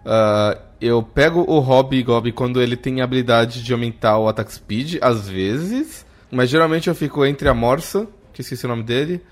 [0.05, 4.53] Ah, eu pego o Hobby Gob quando ele tem a habilidade de aumentar o attack
[4.53, 9.23] speed, às vezes, mas geralmente eu fico entre a Morsa, que esqueci o nome dele,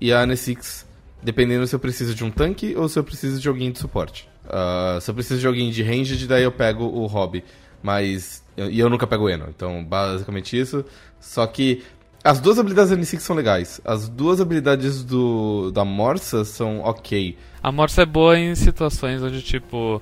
[0.00, 0.86] e a Anesix,
[1.22, 4.28] dependendo se eu preciso de um tanque ou se eu preciso de alguém de suporte.
[4.48, 7.42] Ah, se eu preciso de alguém de ranged, daí eu pego o Hobby,
[7.82, 8.44] mas.
[8.56, 10.84] E eu nunca pego o Eno, então basicamente isso.
[11.18, 11.82] Só que
[12.22, 13.80] as duas habilidades da Anesix são legais.
[13.84, 17.36] As duas habilidades do da Morsa são ok.
[17.62, 20.00] A Morsa é boa em situações onde, tipo,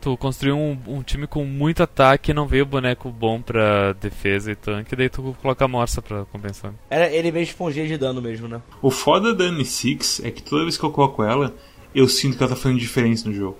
[0.00, 4.52] tu construiu um, um time com muito ataque e não veio boneco bom pra defesa
[4.52, 6.72] e tanque, daí tu coloca a Morsa pra compensar.
[6.88, 8.62] Era ele meio esponjinha de dano mesmo, né?
[8.80, 11.54] O foda da Anne Six é que toda vez que eu coloco ela,
[11.94, 13.56] eu sinto que ela tá fazendo diferença no jogo.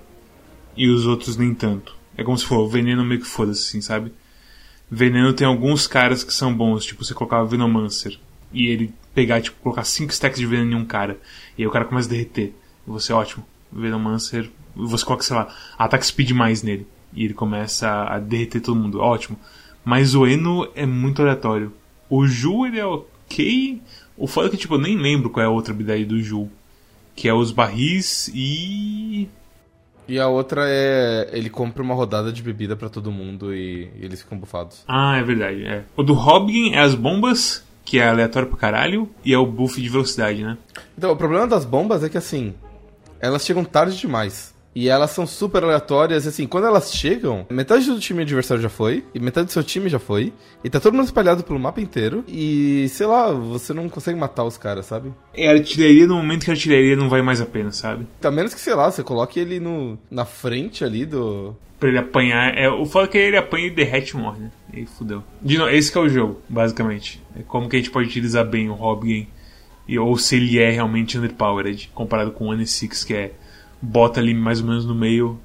[0.77, 1.97] E os outros nem tanto.
[2.17, 4.13] É como se for, o veneno meio que foda-se, assim, sabe?
[4.91, 8.19] Veneno tem alguns caras que são bons, tipo, você colocar o Venomancer
[8.53, 11.19] e ele pegar, tipo, colocar 5 stacks de veneno em um cara,
[11.57, 12.53] e aí o cara começa a derreter.
[12.87, 17.89] E você, ótimo, Venomancer, você coloca, sei lá, ataque speed mais nele, e ele começa
[18.05, 19.39] a, derreter todo mundo, ótimo.
[19.85, 21.73] Mas o Eno é muito aleatório.
[22.11, 23.81] O Ju, ele é, ok.
[24.17, 26.49] O foda é que, tipo, eu nem lembro qual é a outra habilidade do Ju.
[27.15, 29.29] Que é os barris e.
[30.09, 31.29] E a outra é.
[31.33, 34.85] Ele compra uma rodada de bebida pra todo mundo e, e eles ficam bufados.
[34.87, 35.85] Ah, é verdade, é.
[35.97, 39.81] O do Hobgin é as bombas, que é aleatório pra caralho, e é o buff
[39.81, 40.57] de velocidade, né?
[40.97, 42.55] Então, o problema das bombas é que assim.
[43.21, 44.55] Elas chegam tarde demais.
[44.77, 49.03] E elas são super aleatórias, assim, quando elas chegam, metade do time adversário já foi,
[49.15, 52.23] e metade do seu time já foi, e tá todo mundo espalhado pelo mapa inteiro,
[52.29, 55.15] e sei lá, você não consegue matar os caras, sabe?
[55.33, 58.07] É artilharia no momento que a artilharia não vai mais a pena, sabe?
[58.23, 61.57] A menos que, sei lá, você coloque ele no, na frente ali do.
[61.81, 62.55] Pra ele apanhar.
[62.55, 64.51] É, o foda é que ele apanha e derrete e morre, né?
[64.75, 65.25] E fudeu.
[65.41, 67.23] De novo, esse que é o jogo, basicamente.
[67.35, 69.27] É como que a gente pode utilizar bem o Hobgame.
[69.89, 73.33] E, ou se ele é realmente underpowered, comparado com o N6, que é
[73.81, 75.39] bota ali mais ou menos no meio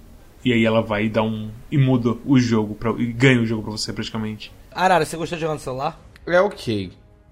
[0.44, 3.64] e aí ela vai dar um e muda o jogo pra, e ganha o jogo
[3.64, 4.52] pra você praticamente.
[4.72, 6.00] Arara, você gostou de jogar no celular?
[6.26, 6.92] É ok.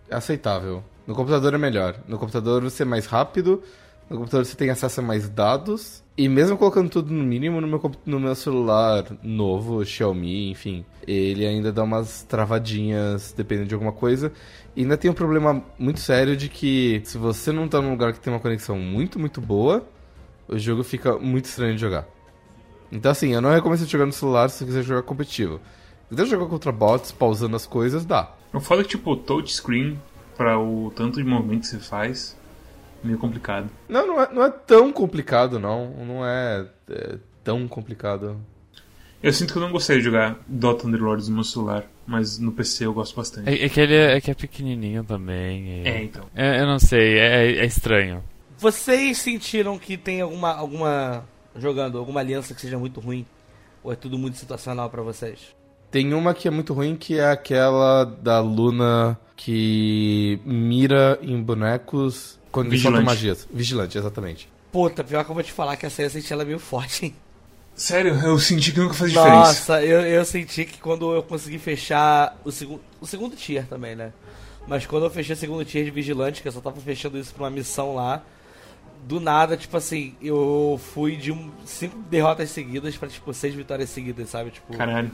[0.09, 0.83] É aceitável.
[1.07, 1.95] No computador é melhor.
[2.07, 3.63] No computador você é mais rápido.
[4.09, 6.03] No computador você tem acesso a mais dados.
[6.17, 11.45] E mesmo colocando tudo no mínimo no meu, no meu celular novo, Xiaomi, enfim, ele
[11.45, 14.31] ainda dá umas travadinhas dependendo de alguma coisa.
[14.75, 18.11] E ainda tem um problema muito sério de que se você não tá num lugar
[18.11, 19.87] que tem uma conexão muito, muito boa,
[20.49, 22.05] o jogo fica muito estranho de jogar.
[22.91, 25.59] Então assim, eu não recomendo você jogar no celular se você quiser jogar competitivo.
[26.09, 28.33] Se quiser jogar contra bots, pausando as coisas, dá.
[28.51, 29.99] O foda é que, tipo, touchscreen,
[30.35, 32.35] pra o tanto de movimento que você faz,
[33.03, 33.69] meio complicado.
[33.87, 35.91] Não, não é, não é tão complicado, não.
[36.03, 38.37] Não é, é tão complicado.
[39.21, 42.51] Eu sinto que eu não gostaria de jogar Dota Underlords no meu celular, mas no
[42.53, 43.49] PC eu gosto bastante.
[43.49, 45.83] É, é que ele é, é que é pequenininho também.
[45.83, 46.25] e- É, então.
[46.33, 48.23] É, eu não sei, é, é estranho.
[48.59, 51.23] Vocês sentiram que tem alguma, alguma.
[51.55, 53.25] jogando, alguma aliança que seja muito ruim?
[53.81, 55.55] Ou é tudo muito situacional pra vocês?
[55.89, 62.37] Tem uma que é muito ruim, que é aquela da Luna que mira em bonecos
[62.51, 63.05] quando Vigilante.
[63.05, 63.47] magias.
[63.49, 64.49] Vigilante, exatamente.
[64.73, 67.05] Puta, pior que eu vou te falar que essa aí eu senti ela meio forte,
[67.05, 67.15] hein?
[67.73, 69.37] Sério, eu senti que nunca faz diferença.
[69.37, 72.81] Nossa, eu, eu senti que quando eu consegui fechar o segundo.
[72.99, 74.11] O segundo tier também, né?
[74.67, 77.33] Mas quando eu fechei o segundo tier de vigilante, que eu só tava fechando isso
[77.33, 78.21] pra uma missão lá,
[79.07, 83.89] do nada, tipo assim, eu fui de um, cinco derrotas seguidas pra, tipo, seis vitórias
[83.89, 84.51] seguidas, sabe?
[84.51, 84.73] Tipo.
[84.73, 85.11] Caralho.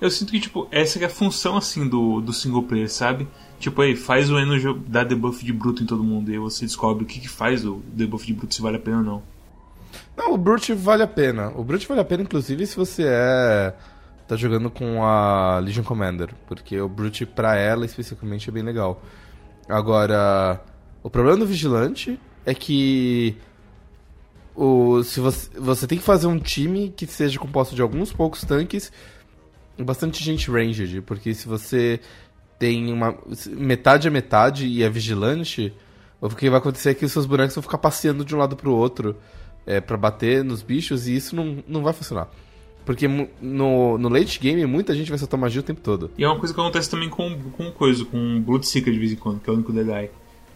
[0.00, 3.28] Eu sinto que, tipo, essa é a função, assim, do, do single player, sabe?
[3.60, 6.64] Tipo, aí, faz o Eno dar debuff de bruto em todo mundo, e aí você
[6.64, 9.22] descobre o que que faz o debuff de bruto, se vale a pena ou não.
[10.16, 11.52] Não, o Brute vale a pena.
[11.56, 13.74] O Brute vale a pena, inclusive, se você é.
[14.26, 16.30] tá jogando com a Legion Commander.
[16.46, 19.02] Porque o Brute, pra ela especificamente, é bem legal.
[19.68, 20.60] Agora,
[21.02, 23.36] o problema do Vigilante é que.
[24.54, 28.44] O, se você, você tem que fazer um time que seja composto de alguns poucos
[28.44, 28.92] tanques
[29.78, 31.00] e bastante gente ranged.
[31.02, 32.00] Porque se você
[32.58, 33.16] tem uma.
[33.48, 35.72] metade a metade e é vigilante,
[36.20, 38.56] o que vai acontecer é que os seus bonecos vão ficar passeando de um lado
[38.56, 39.16] pro outro
[39.66, 42.28] é, para bater nos bichos e isso não, não vai funcionar.
[42.84, 43.06] Porque
[43.40, 46.10] no, no late game muita gente vai soltar magia o tempo todo.
[46.18, 49.16] E é uma coisa que acontece também com, com coisa, com Bloodseeker de vez em
[49.16, 50.10] quando, que é o único Deadeye.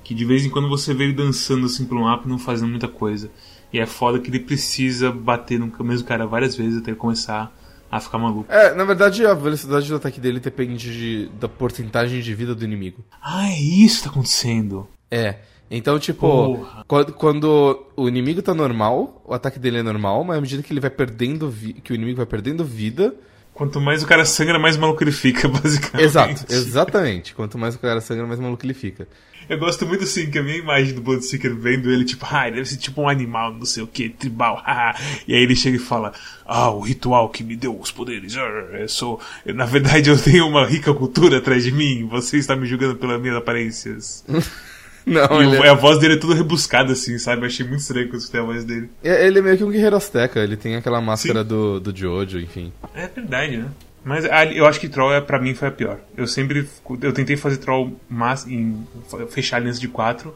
[0.07, 2.71] Que de vez em quando você vê ele dançando assim pelo mapa e não fazendo
[2.71, 3.29] muita coisa.
[3.73, 7.53] E é foda que ele precisa bater no mesmo cara várias vezes até ele começar
[7.91, 8.47] a ficar maluco.
[8.49, 12.65] É, na verdade a velocidade do ataque dele depende de- da porcentagem de vida do
[12.65, 13.05] inimigo.
[13.21, 14.87] Ah, é isso que tá acontecendo.
[15.11, 15.41] É.
[15.69, 20.41] Então, tipo, quando, quando o inimigo tá normal, o ataque dele é normal, mas à
[20.41, 21.53] medida que ele vai perdendo
[21.83, 23.13] que o inimigo vai perdendo vida.
[23.57, 26.05] Quanto mais o cara sangra, mais maluco ele fica, basicamente.
[26.05, 27.35] Exato, exatamente.
[27.35, 29.09] Quanto mais o cara sangra, mais maluco ele fica.
[29.49, 32.57] Eu gosto muito assim, que a minha imagem do Bloodseeker vendo ele, tipo, ah, ele
[32.57, 34.95] deve ser tipo um animal, não sei o que, tribal, haha.
[35.27, 36.13] E aí ele chega e fala,
[36.45, 38.43] ah, o ritual que me deu os poderes, ah,
[38.79, 39.19] eu sou.
[39.47, 43.19] na verdade eu tenho uma rica cultura atrás de mim, você está me julgando pelas
[43.19, 44.23] minhas aparências.
[45.07, 47.43] Não, e ele o- é, a voz dele é toda rebuscada, assim, sabe?
[47.43, 48.91] Eu achei muito estranho quando escutei a voz dele.
[49.05, 52.41] é- ele é meio que um guerreiro azteca, ele tem aquela máscara do, do Jojo,
[52.41, 52.73] enfim.
[52.95, 53.69] É verdade, né?
[54.05, 55.99] Mas a- eu acho que Troll é, pra mim foi a pior.
[56.17, 56.69] Eu sempre.
[57.03, 58.85] Eu tentei fazer Troll mas, em,
[59.31, 60.35] fechar aliança de 4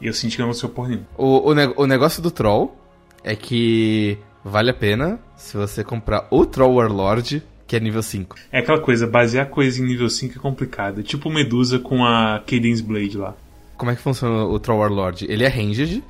[0.00, 1.02] e eu senti que não gostei por nenhum.
[1.16, 2.76] O, o, ne- o negócio do Troll
[3.24, 8.36] é que vale a pena se você comprar o Troll Warlord, que é nível 5.
[8.52, 11.00] É aquela coisa, basear coisa em nível 5 é complicado.
[11.00, 13.34] É tipo Medusa com a Cadence Blade lá.
[13.78, 15.24] Como é que funciona o Troll Warlord?
[15.30, 16.04] Ele é ranged,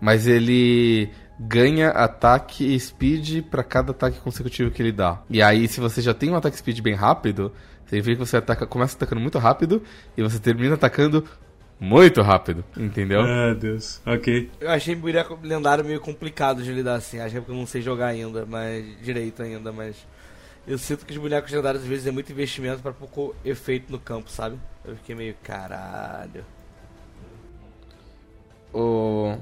[0.00, 1.08] mas ele
[1.38, 5.22] ganha ataque e speed pra cada ataque consecutivo que ele dá.
[5.30, 7.52] E aí, se você já tem um ataque speed bem rápido,
[7.86, 9.82] significa que você ataca, começa atacando muito rápido
[10.16, 11.24] e você termina atacando
[11.78, 13.20] muito rápido, entendeu?
[13.22, 14.00] Ah, Deus.
[14.06, 14.50] Ok.
[14.60, 17.18] Eu achei boneco lendário meio complicado de lidar assim.
[17.18, 18.84] Acho que é porque eu não sei jogar ainda, mas.
[19.02, 19.96] direito ainda, mas.
[20.66, 23.98] Eu sinto que os bonecos lendários às vezes é muito investimento pra pouco efeito no
[23.98, 24.58] campo, sabe?
[24.84, 26.44] Eu fiquei meio caralho.
[28.74, 29.36] O...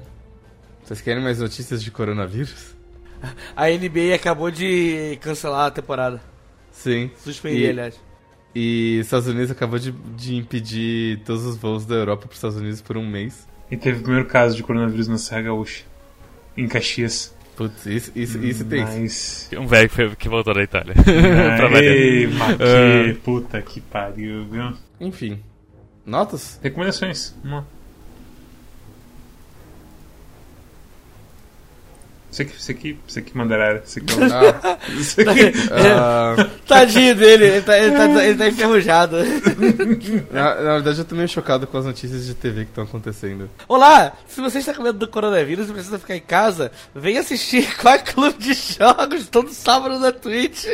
[0.83, 2.75] Vocês querem mais notícias de coronavírus?
[3.55, 6.21] A NBA acabou de cancelar a temporada.
[6.71, 7.09] Sim.
[7.17, 7.99] Suspender, E- aliás.
[8.55, 12.57] E Estados Unidos acabou de, de impedir todos os voos da Europa para os Estados
[12.57, 13.47] Unidos por um mês.
[13.71, 15.83] E teve o primeiro caso de coronavírus na Serra Gaúcha.
[16.55, 17.33] Em Caxias.
[17.55, 18.83] Putz, isso, isso, isso tem.
[18.83, 19.49] Mas.
[19.57, 20.93] Um velho que, foi- que voltou da Itália.
[21.81, 23.15] Ei, que Ah.
[23.23, 24.73] puta que pariu, viu?
[24.99, 25.39] Enfim.
[26.05, 26.59] Notas?
[26.61, 27.35] Recomendações.
[27.43, 27.65] Vamos
[32.33, 33.79] Você que, você que, você que mandará.
[33.85, 35.53] Você que Ah, você que...
[35.71, 39.17] ah, Tadinho dele, ele tá, ele tá, ele tá enferrujado.
[40.31, 43.47] na, na verdade, eu tô meio chocado com as notícias de TV que estão acontecendo.
[43.67, 47.71] Olá, se você está com medo do coronavírus e precisa ficar em casa, vem assistir
[47.77, 50.65] Qual Clube de Jogos todo sábado na Twitch.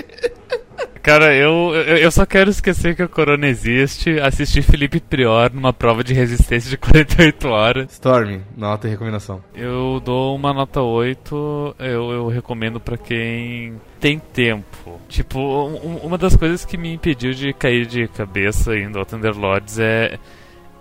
[1.01, 6.03] Cara, eu, eu, só quero esquecer que o Corona existe, assistir Felipe Prior numa prova
[6.03, 7.91] de resistência de 48 horas.
[7.93, 9.41] Storm, nota e recomendação.
[9.55, 14.99] Eu dou uma nota 8, eu, eu recomendo pra quem tem tempo.
[15.07, 19.79] Tipo, um- uma das coisas que me impediu de cair de cabeça em Dota Underlords
[19.79, 20.19] é,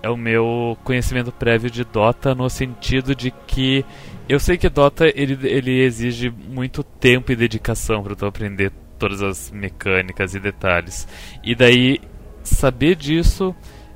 [0.02, 3.84] é o meu conhecimento prévio de Dota no sentido de que
[4.28, 9.22] eu sei que Dota ele, ele exige muito tempo e dedicação pra tu aprender todas
[9.22, 11.06] as mecânicas e detalhes.
[11.42, 12.00] E daí
[12.42, 13.54] saber disso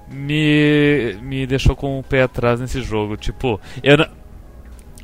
[0.09, 3.17] me, me deixou com o pé atrás nesse jogo.
[3.17, 3.97] Tipo, eu,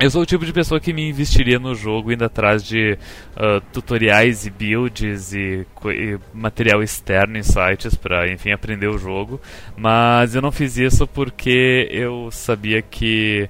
[0.00, 2.98] eu sou o tipo de pessoa que me investiria no jogo indo atrás de
[3.36, 9.40] ah, tutoriais e builds e, e material externo em sites para, enfim, aprender o jogo.
[9.76, 13.48] Mas eu não fiz isso porque eu sabia que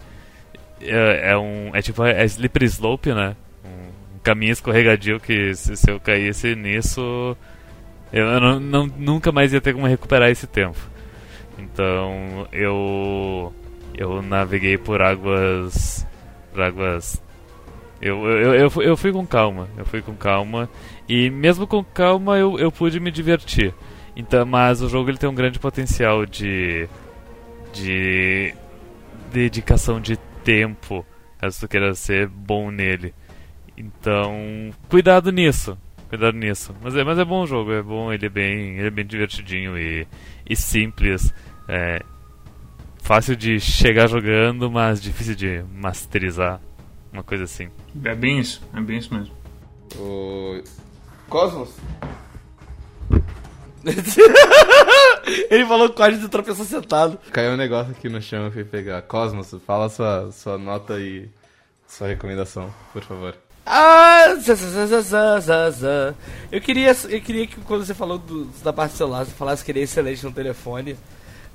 [0.81, 3.37] é, é um é tipo é slippery slope, né?
[4.29, 7.35] Caminho escorregadio que se, se eu caísse nisso
[8.13, 10.79] eu, não, não- nunca mais ia ter como recuperar esse tempo.
[11.59, 13.55] Então eu
[13.97, 16.07] eu naveguei por águas
[16.53, 17.23] por águas
[18.03, 20.69] eu, eu, eu, eu fui com calma, eu fui com calma
[21.09, 23.73] e mesmo com calma eu, eu pude me divertir.
[24.15, 26.87] Então, mas o jogo ele tem um grande potencial de
[27.73, 28.55] de
[29.33, 31.05] dedicação de tempo,
[31.39, 33.15] caso tu queira ser bom nele.
[33.79, 35.79] Então, cuidado nisso.
[36.09, 36.75] Cuidado nisso.
[36.83, 39.07] Mas é, mas é bom o jogo, é bom, ele é bem, ele é bem
[39.07, 40.07] divertidinho e,
[40.49, 41.33] e simples.
[41.69, 42.03] É,
[43.03, 46.61] fácil de chegar jogando, mas difícil de masterizar.
[47.13, 47.69] Uma coisa assim.
[48.05, 49.35] É bem isso, é bem isso mesmo.
[49.97, 50.63] O...
[51.29, 51.75] Cosmos?
[55.51, 57.19] Ele falou quase de tropeçou sentado.
[57.33, 59.03] Caiu um negócio aqui no chão, eu fui pegar.
[59.03, 61.29] Cosmos, fala sua, sua nota e
[61.87, 63.37] sua recomendação, por favor.
[63.71, 64.55] Ah, zá,
[65.41, 66.15] zá, zá.
[66.51, 69.63] Eu queria, eu queria que quando você falou do- da parte do celular, você falasse
[69.65, 70.97] que ele é excelente no telefone.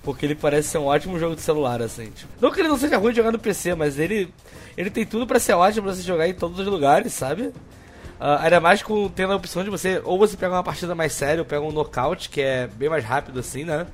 [0.03, 2.11] Porque ele parece ser um ótimo jogo de celular, assim.
[2.11, 4.31] Tipo, não que ele não seja ruim de jogar no PC, mas ele,
[4.77, 7.51] ele tem tudo pra ser ótimo pra você jogar em todos os lugares, sabe?
[8.19, 11.13] Ah, ainda mais com tendo a opção de você, ou você pega uma partida mais
[11.13, 13.87] séria, ou pega um knockout, que é bem mais rápido assim, né?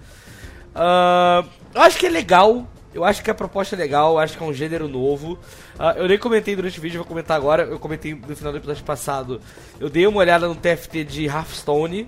[0.75, 1.43] Ah,
[1.75, 2.67] eu acho que é legal.
[2.93, 5.37] Eu acho que a proposta é legal, acho que é um gênero novo.
[5.77, 7.63] Ah, eu nem comentei durante o vídeo, vou comentar agora.
[7.63, 9.39] Eu comentei no final do episódio passado.
[9.79, 12.07] Eu dei uma olhada no TFT de Hearthstone,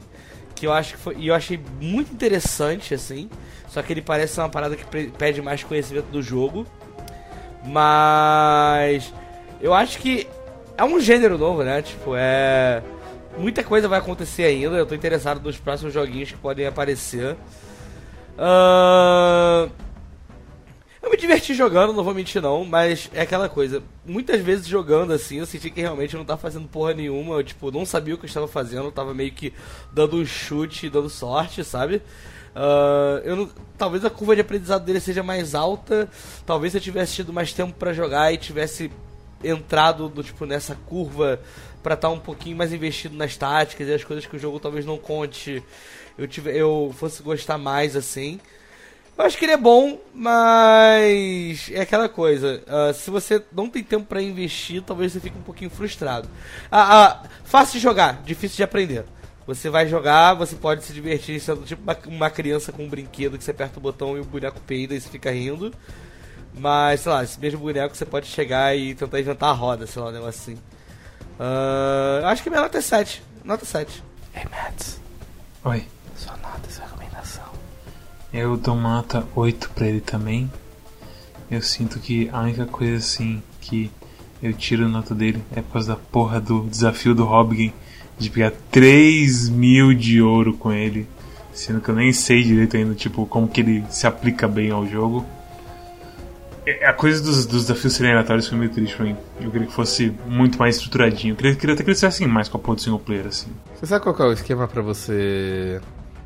[0.56, 3.30] que eu acho que foi, e eu achei muito interessante assim.
[3.68, 6.66] Só que ele parece ser uma parada que pede mais conhecimento do jogo.
[7.64, 9.14] Mas
[9.62, 10.28] eu acho que
[10.78, 11.82] é um gênero novo, né?
[11.82, 12.82] Tipo, é
[13.38, 14.78] muita coisa vai acontecer ainda.
[14.78, 17.38] Eu tô interessado nos próximos joguinhos que podem aparecer.
[18.38, 19.70] Ahn,
[21.02, 23.82] Eu me diverti jogando, não vou mentir não, mas é aquela coisa.
[24.06, 27.36] Muitas vezes jogando assim, eu senti que realmente eu não tava fazendo porra nenhuma.
[27.36, 29.52] Eu, tipo, não sabia o que eu estava fazendo, eu tava meio que
[29.92, 32.02] dando um chute, dando sorte, sabe?
[32.56, 36.08] Ah, eu não- talvez a curva de aprendizado dele seja mais alta.
[36.46, 38.92] Talvez se eu tivesse tido mais tempo pra jogar e tivesse
[39.44, 41.40] entrado do, tipo, nessa curva
[41.82, 44.86] pra estar um pouquinho mais investido nas táticas e as coisas que o jogo talvez
[44.86, 45.64] não conte.
[46.16, 48.40] Eu, tive, eu fosse gostar mais assim.
[49.22, 52.64] Eu acho que ele é bom, mas é aquela coisa.
[52.68, 56.28] ah, se você não tem tempo pra investir, talvez você fique um pouquinho frustrado.
[56.72, 59.06] Ah, ah, fácil de jogar, difícil de aprender.
[59.46, 63.38] Você vai jogar, você pode se divertir sendo tipo uma, uma criança com um brinquedo
[63.38, 65.72] que você aperta o botão e o boneco peida e você fica rindo.
[66.56, 70.02] Mas, sei lá, esse mesmo boneco você pode chegar e tentar inventar a roda, sei
[70.02, 70.62] lá, um negócio assim.
[72.22, 73.22] Eu acho que minha nota é 7.
[73.44, 74.04] Nota 7.
[74.34, 75.00] Hey, Mads,
[75.64, 75.86] Oi.
[76.16, 77.11] sua nota recomendação.
[78.34, 80.50] Eu dou nota 8 pra ele também.
[81.50, 83.92] Eu sinto que a única coisa assim que
[84.42, 87.74] eu tiro nota dele é por causa da porra do desafio do Hobgin
[88.18, 91.08] de pegar 3 mil de ouro com ele.
[91.54, 94.88] Sendo que eu nem sei direito ainda, tipo, como que ele se aplica bem ao
[94.88, 95.26] jogo.
[96.66, 99.18] É, A coisa dos, dos desafios serem aleatórios foi meio triste pra mim.
[99.42, 101.34] Eu queria que fosse muito mais estruturadinho.
[101.34, 103.50] Eu queria, queria até que eles fizessem mais com a porra do single player, assim.
[103.76, 105.82] Você sabe qual é o esquema pra você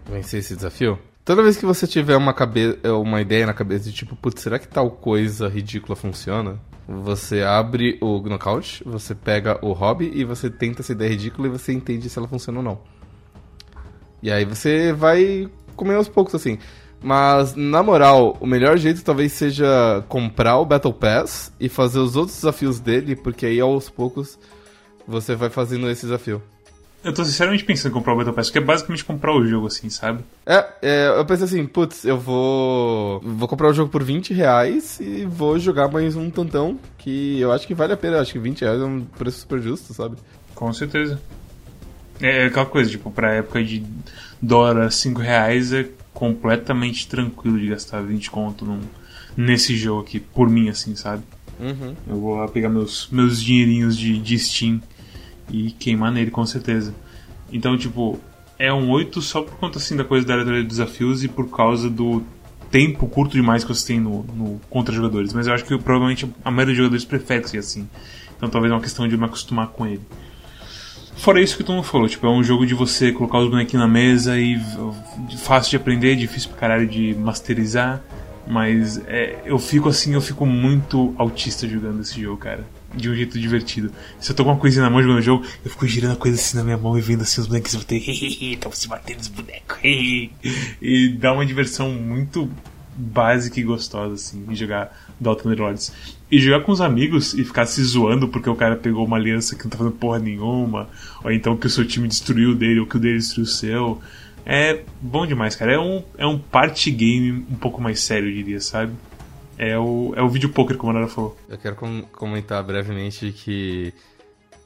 [0.07, 0.99] vencer esse desafio?
[1.25, 2.77] Toda vez que você tiver uma, cabe...
[2.83, 6.61] uma ideia na cabeça de tipo, putz, será que tal coisa ridícula funciona?
[6.87, 11.51] Você abre o Knockout, você pega o hobby e você tenta essa ideia ridícula e
[11.51, 12.79] você entende se ela funciona ou não.
[14.21, 16.59] E aí você vai comer aos poucos assim.
[17.01, 22.15] Mas, na moral, o melhor jeito talvez seja comprar o Battle Pass e fazer os
[22.15, 24.37] outros desafios dele, porque aí aos poucos
[25.07, 26.39] você vai fazendo esse desafio.
[27.05, 29.67] Eu tô sinceramente pensando em comprar o Battle Pass, que é basicamente comprar o jogo,
[29.67, 30.23] assim, sabe?
[30.43, 33.21] É, é, eu pensei assim, putz, eu vou.
[33.21, 37.51] Vou comprar o jogo por 20 reais e vou jogar mais um tantão, que eu
[37.51, 38.15] acho que vale a pena.
[38.15, 40.15] Eu acho que 20 reais é um preço super justo, sabe?
[40.55, 41.21] Com certeza.
[42.19, 43.83] É aquela coisa, tipo, pra época de
[44.41, 48.81] dólar a 5 reais é completamente tranquilo de gastar 20 conto num,
[49.37, 51.21] nesse jogo aqui, por mim, assim, sabe?
[51.59, 51.95] Uhum.
[52.07, 54.81] Eu vou lá pegar meus, meus dinheirinhos de, de Steam
[55.49, 56.93] e queimar nele, com certeza.
[57.51, 58.19] Então, tipo,
[58.57, 61.49] é um 8 só por conta, assim, da coisa da área de desafios e por
[61.49, 62.23] causa do
[62.71, 65.33] tempo curto demais que você tem no, no contra jogadores.
[65.33, 67.89] Mas eu acho que provavelmente a maioria dos jogadores prefere seja assim.
[68.35, 70.01] Então talvez é uma questão de me acostumar com ele.
[71.15, 73.85] Fora isso que o Tom falou, tipo, é um jogo de você colocar os bonequinhos
[73.85, 74.59] na mesa e
[75.37, 78.01] fácil de aprender, difícil pra caralho de masterizar,
[78.45, 82.65] mas é, eu fico assim, eu fico muito autista jogando esse jogo, cara.
[82.95, 83.91] De um jeito divertido.
[84.19, 86.15] Se eu tô com uma coisinha na mão jogando o jogo, eu fico girando a
[86.15, 89.19] coisa assim na minha mão e vendo assim os bonecos e bater, estão se batendo
[89.19, 89.77] os bonecos.
[89.83, 92.49] e dá uma diversão muito
[92.95, 95.91] básica e gostosa, assim, em jogar Dota Underlords.
[96.31, 99.55] E jogar com os amigos e ficar se zoando porque o cara pegou uma aliança
[99.55, 100.89] que não tá fazendo porra nenhuma,
[101.23, 103.49] ou então que o seu time destruiu o dele, ou que o dele destruiu o
[103.49, 104.01] seu.
[104.45, 105.73] É bom demais, cara.
[105.73, 108.93] É um, é um party game um pouco mais sério, eu diria, sabe?
[109.57, 111.37] É o, é o vídeo poker, como a Nara falou.
[111.47, 113.93] Eu quero com- comentar brevemente que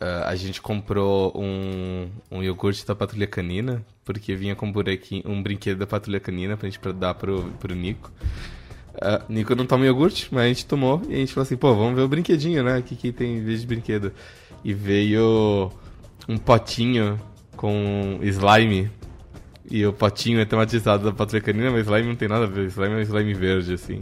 [0.02, 4.74] ah, a gente comprou um, um iogurte da Patrulha Canina, porque vinha com um,
[5.26, 8.12] um brinquedo da Patrulha Canina pra gente dar pro, pro Nico.
[9.02, 11.74] Ah, Nico não toma iogurte, mas a gente tomou e a gente falou assim, pô,
[11.76, 12.80] vamos ver o brinquedinho, né?
[12.80, 14.12] O que, que tem em vez de brinquedo?
[14.64, 15.72] E veio
[16.28, 17.20] um potinho
[17.56, 18.90] com slime.
[19.70, 22.68] E o potinho é tematizado da Patrulha Canina, mas slime não tem nada a ver.
[22.68, 24.02] Slime é um slime verde, assim.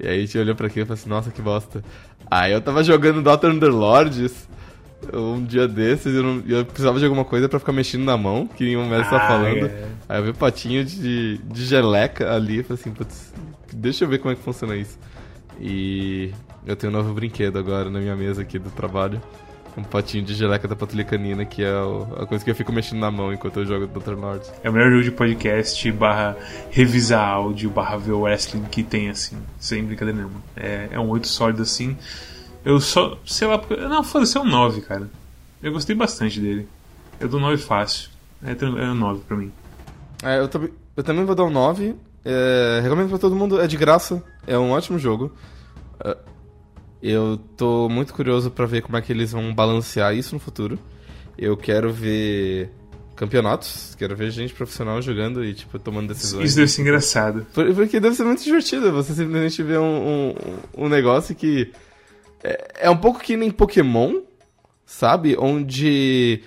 [0.00, 1.82] E aí a gente olhou pra aquilo e falou assim, nossa, que bosta.
[2.30, 4.48] Aí eu tava jogando Dota Underlords
[5.12, 8.16] um dia desses e eu, não- eu precisava de alguma coisa pra ficar mexendo na
[8.16, 9.66] mão, que nem o Messi tá Ah, falando.
[9.66, 9.84] é.
[10.08, 13.32] Aí eu vi o potinho de, de geleca ali e falei assim, putz,
[13.72, 14.98] deixa eu ver como é que funciona isso.
[15.60, 16.30] E
[16.66, 19.20] eu tenho um novo brinquedo agora na minha mesa aqui do trabalho.
[19.76, 22.72] Um potinho de geleca da patrulha canina, que é o- a coisa que eu fico
[22.72, 24.12] mexendo na mão enquanto eu jogo Dr.
[24.14, 24.52] Lords.
[24.62, 26.36] É o melhor jogo de podcast barra
[26.70, 29.36] revisar áudio barra ver wrestling que tem, assim.
[29.58, 30.40] Sem brincadeira nenhuma.
[30.56, 31.96] É, é um 8 sólido, assim.
[32.64, 35.10] Eu só, sei lá, porque- não, foda-se, é um 9, cara.
[35.60, 36.68] Eu gostei bastante dele.
[37.18, 38.10] Eu dou 9 fácil.
[38.44, 39.50] É, é um 9 pra mim.
[40.22, 41.96] É, eu, também- eu também vou dar um 9.
[42.24, 45.32] É, recomendo pra todo mundo, é de graça, é um ótimo jogo.
[46.02, 46.16] É,
[47.06, 50.78] eu tô muito curioso pra ver como é que eles vão balancear isso no futuro.
[51.36, 52.70] Eu quero ver
[53.16, 56.46] campeonatos, quero ver gente profissional jogando e, tipo, tomando decisões.
[56.48, 57.46] Isso deve ser engraçado.
[57.54, 60.34] Por- Porque deve ser muito divertido você simplesmente ver um,
[60.76, 61.70] um, um negócio que
[62.42, 64.20] é, é um pouco que nem Pokémon,
[64.84, 65.36] sabe?
[65.38, 66.42] Onde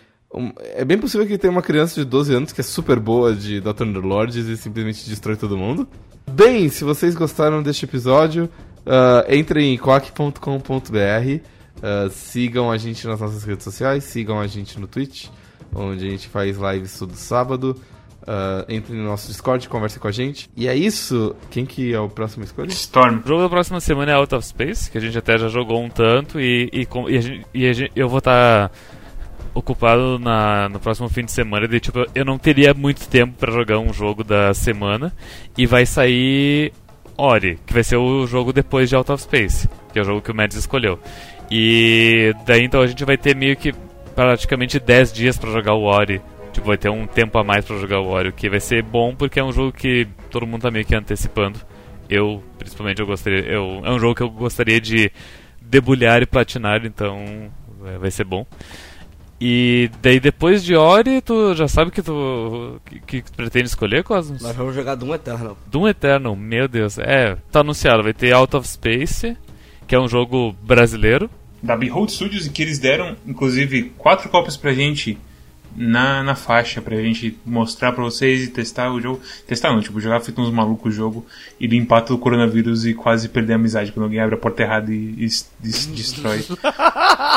[0.75, 3.61] é bem possível que tenha uma criança de 12 anos que é super boa de
[3.61, 3.83] Dr.
[3.83, 5.87] Underlords e simplesmente destrói todo mundo.
[6.29, 8.49] Bem, se vocês gostaram deste episódio,
[8.87, 11.41] ah, entrem em quack.com.br,
[11.83, 15.27] ah, sigam a gente nas nossas redes sociais, sigam a gente no Twitch,
[15.75, 17.79] onde a gente faz lives todo sábado.
[18.29, 20.49] Ah, entre no nosso Discord, converse com a gente.
[20.55, 21.33] E é isso.
[21.49, 22.67] Quem que é o próximo escolha?
[22.69, 23.21] Storm.
[23.23, 25.81] O jogo da próxima semana é Out of Space, que a gente até já jogou
[25.81, 28.69] um tanto e, e, com- e a gente- e a gente- eu vou estar
[29.53, 31.69] ocupado na, no próximo fim de semana.
[31.69, 35.13] De, tipo, eu não teria muito tempo pra jogar um jogo da semana
[35.57, 36.73] e vai sair
[37.17, 40.21] Ori, que vai ser o jogo depois de Out of Space, que é o jogo
[40.21, 40.99] que o Mads escolheu.
[41.49, 43.73] E daí então a gente vai ter meio que
[44.15, 46.21] praticamente 10 dias pra jogar o Ori.
[46.51, 48.83] Tipo, vai ter um tempo a mais pra jogar o Ori, o que vai ser
[48.83, 51.59] bom porque é um jogo que todo mundo tá meio que antecipando.
[52.09, 53.39] Eu, principalmente, eu gostaria.
[53.41, 55.11] Eu, é um jogo que eu gostaria de
[55.61, 57.51] debulhar e platinar, então
[57.85, 58.45] é, vai ser bom.
[59.39, 64.03] E daí depois de Ori, tu já sabe que tu que, que tu pretende escolher,
[64.03, 64.41] Cosmos?
[64.41, 65.57] Nós vamos jogar Doom Eternal.
[65.67, 66.97] Doom Eternal, meu Deus.
[66.97, 69.37] É, tá anunciado, vai ter Out of Space,
[69.87, 71.29] que é um jogo brasileiro.
[71.61, 75.17] Da Behold Studios, e que eles deram, inclusive, quatro cópias pra gente
[75.77, 79.21] na, na faixa pra gente mostrar pra vocês e testar o jogo.
[79.45, 81.25] Testar não, tipo, jogar feito uns malucos o jogo
[81.59, 84.63] e limpar todo o coronavírus e quase perder a amizade quando alguém abre a porta
[84.63, 86.43] errada e, e, e destrói.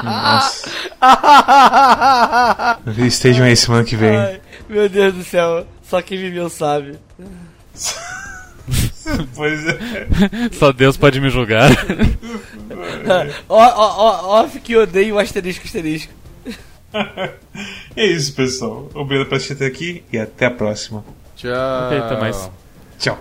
[0.03, 0.71] Nossa.
[3.07, 4.17] Estejam aí semana que vem.
[4.17, 5.67] Ai, meu Deus do céu.
[5.83, 6.99] Só quem viveu sabe.
[9.35, 10.07] pois é.
[10.53, 11.71] Só Deus pode me julgar.
[13.49, 16.20] ó, ó, ó, off que odeio o asterisco asterisco.
[17.97, 18.89] é isso, pessoal.
[18.95, 21.05] Obrigado por assistir até aqui e até a próxima.
[21.37, 21.51] Tchau.
[21.53, 22.51] Até mais.
[22.99, 23.19] Tchau.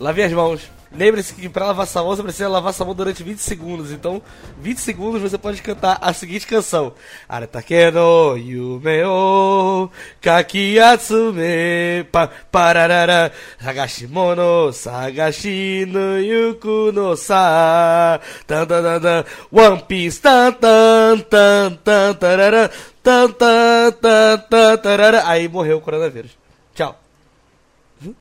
[0.00, 0.77] Lave as mãos.
[0.90, 3.92] Lembre-se que para lavar sua mão você precisa lavar sua mão durante 20 segundos.
[3.92, 4.22] Então,
[4.58, 6.94] 20 segundos você pode cantar a seguinte canção:
[7.28, 13.30] Aratakeno yume o kakiyatsume pa pararara
[13.62, 22.14] sagashimono sagashi no yuku no sa tan tan tan One Piece tan tan tan tan
[22.14, 22.70] tarara
[23.02, 26.32] tan tan tan tan tarara Aí morreu o coronavírus.
[26.74, 27.07] Tchau.